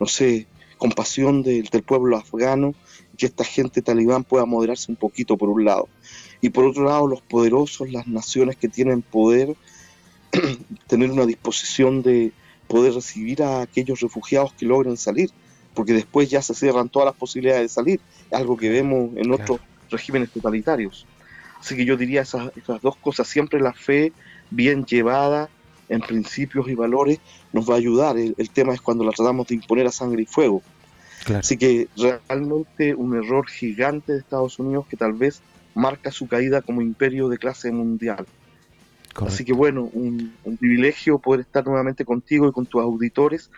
no 0.00 0.06
sé, 0.06 0.48
compasión 0.76 1.44
del 1.44 1.68
pueblo 1.84 2.16
afgano, 2.16 2.74
que 3.16 3.26
esta 3.26 3.44
gente 3.44 3.80
talibán 3.80 4.24
pueda 4.24 4.44
moderarse 4.44 4.90
un 4.90 4.96
poquito 4.96 5.36
por 5.36 5.50
un 5.50 5.64
lado. 5.64 5.88
Y 6.40 6.50
por 6.50 6.64
otro 6.64 6.82
lado, 6.82 7.06
los 7.06 7.22
poderosos, 7.22 7.92
las 7.92 8.08
naciones 8.08 8.56
que 8.56 8.68
tienen 8.68 9.02
poder, 9.02 9.54
tener 10.88 11.12
una 11.12 11.26
disposición 11.26 12.02
de 12.02 12.32
poder 12.66 12.92
recibir 12.92 13.44
a 13.44 13.60
aquellos 13.60 14.00
refugiados 14.00 14.52
que 14.54 14.66
logren 14.66 14.96
salir, 14.96 15.30
porque 15.74 15.92
después 15.92 16.28
ya 16.28 16.42
se 16.42 16.54
cierran 16.54 16.88
todas 16.88 17.06
las 17.06 17.14
posibilidades 17.14 17.62
de 17.62 17.68
salir, 17.68 18.00
algo 18.32 18.56
que 18.56 18.68
vemos 18.68 19.16
en 19.16 19.30
otros 19.30 19.60
regímenes 19.90 20.30
totalitarios. 20.30 21.06
Así 21.60 21.76
que 21.76 21.84
yo 21.84 21.96
diría 21.96 22.22
esas, 22.22 22.56
esas 22.56 22.80
dos 22.82 22.96
cosas, 22.96 23.26
siempre 23.26 23.60
la 23.60 23.72
fe 23.72 24.12
bien 24.50 24.84
llevada 24.84 25.48
en 25.88 26.00
principios 26.00 26.68
y 26.68 26.74
valores 26.74 27.18
nos 27.52 27.68
va 27.68 27.74
a 27.74 27.78
ayudar. 27.78 28.16
El, 28.18 28.50
tema 28.50 28.74
es 28.74 28.80
cuando 28.80 29.04
la 29.04 29.12
tratamos 29.12 29.46
de 29.48 29.54
imponer 29.54 29.86
a 29.86 29.92
sangre 29.92 30.22
y 30.22 30.26
fuego. 30.26 30.62
Así 31.34 31.56
que 31.56 31.88
realmente 31.96 32.94
un 32.94 33.16
error 33.16 33.48
gigante 33.48 34.12
de 34.12 34.18
Estados 34.18 34.58
Unidos 34.58 34.86
que 34.88 34.96
tal 34.96 35.12
vez 35.12 35.40
marca 35.74 36.10
su 36.10 36.28
caída 36.28 36.62
como 36.62 36.82
imperio 36.82 37.28
de 37.28 37.38
clase 37.38 37.72
mundial. 37.72 38.26
Así 39.24 39.44
que 39.44 39.52
bueno, 39.52 39.88
un, 39.92 40.34
privilegio 40.58 41.18
poder 41.18 41.40
estar 41.40 41.64
nuevamente 41.64 42.04
contigo 42.04 42.48
y 42.48 42.52
con 42.52 42.66
tus 42.66 42.82
auditores 42.82 43.50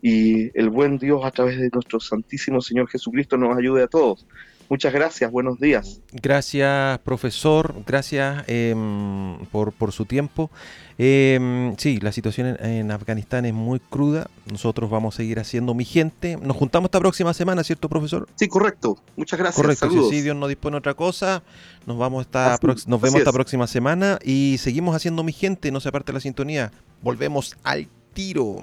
y 0.00 0.56
el 0.58 0.70
buen 0.70 0.98
Dios 0.98 1.24
a 1.24 1.30
través 1.30 1.58
de 1.58 1.68
nuestro 1.72 2.00
Santísimo 2.00 2.60
Señor 2.60 2.88
Jesucristo 2.88 3.36
nos 3.36 3.56
ayude 3.58 3.82
a 3.82 3.88
todos. 3.88 4.24
Muchas 4.70 4.92
gracias, 4.92 5.28
buenos 5.32 5.58
días. 5.58 6.00
Gracias, 6.12 7.00
profesor, 7.00 7.74
gracias 7.84 8.44
em, 8.46 9.44
por, 9.46 9.72
por, 9.72 9.90
su 9.90 10.06
tiempo. 10.06 10.48
Eh, 10.96 11.74
sí, 11.76 11.98
la 11.98 12.12
situación 12.12 12.56
en, 12.60 12.92
Afganistán 12.92 13.46
es 13.46 13.52
muy 13.52 13.80
cruda. 13.80 14.30
Nosotros 14.48 14.88
vamos 14.88 15.14
a 15.14 15.16
seguir 15.16 15.40
haciendo 15.40 15.74
mi 15.74 15.84
gente. 15.84 16.36
Nos 16.40 16.56
juntamos 16.56 16.86
esta 16.86 17.00
próxima 17.00 17.34
semana, 17.34 17.64
¿cierto, 17.64 17.88
profesor? 17.88 18.28
Sí, 18.36 18.46
correcto. 18.46 18.96
Muchas 19.16 19.40
gracias. 19.40 19.60
Correcto. 19.60 20.08
Si 20.08 20.20
Dios 20.20 20.36
no 20.36 20.46
dispone 20.46 20.76
otra 20.76 20.94
cosa, 20.94 21.42
nos 21.84 21.98
vamos 21.98 22.20
esta 22.26 22.56
nos 22.62 23.00
vemos 23.00 23.16
esta 23.16 23.32
próxima 23.32 23.66
semana 23.66 24.20
y 24.22 24.58
seguimos 24.58 24.94
haciendo 24.94 25.24
mi 25.24 25.32
gente. 25.32 25.72
No 25.72 25.80
se 25.80 25.88
aparte 25.88 26.12
la 26.12 26.20
sintonía. 26.20 26.70
Volvemos 27.02 27.56
al 27.64 27.88
tiro. 28.14 28.58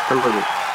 Hasta 0.00 0.14
luego. 0.14 0.67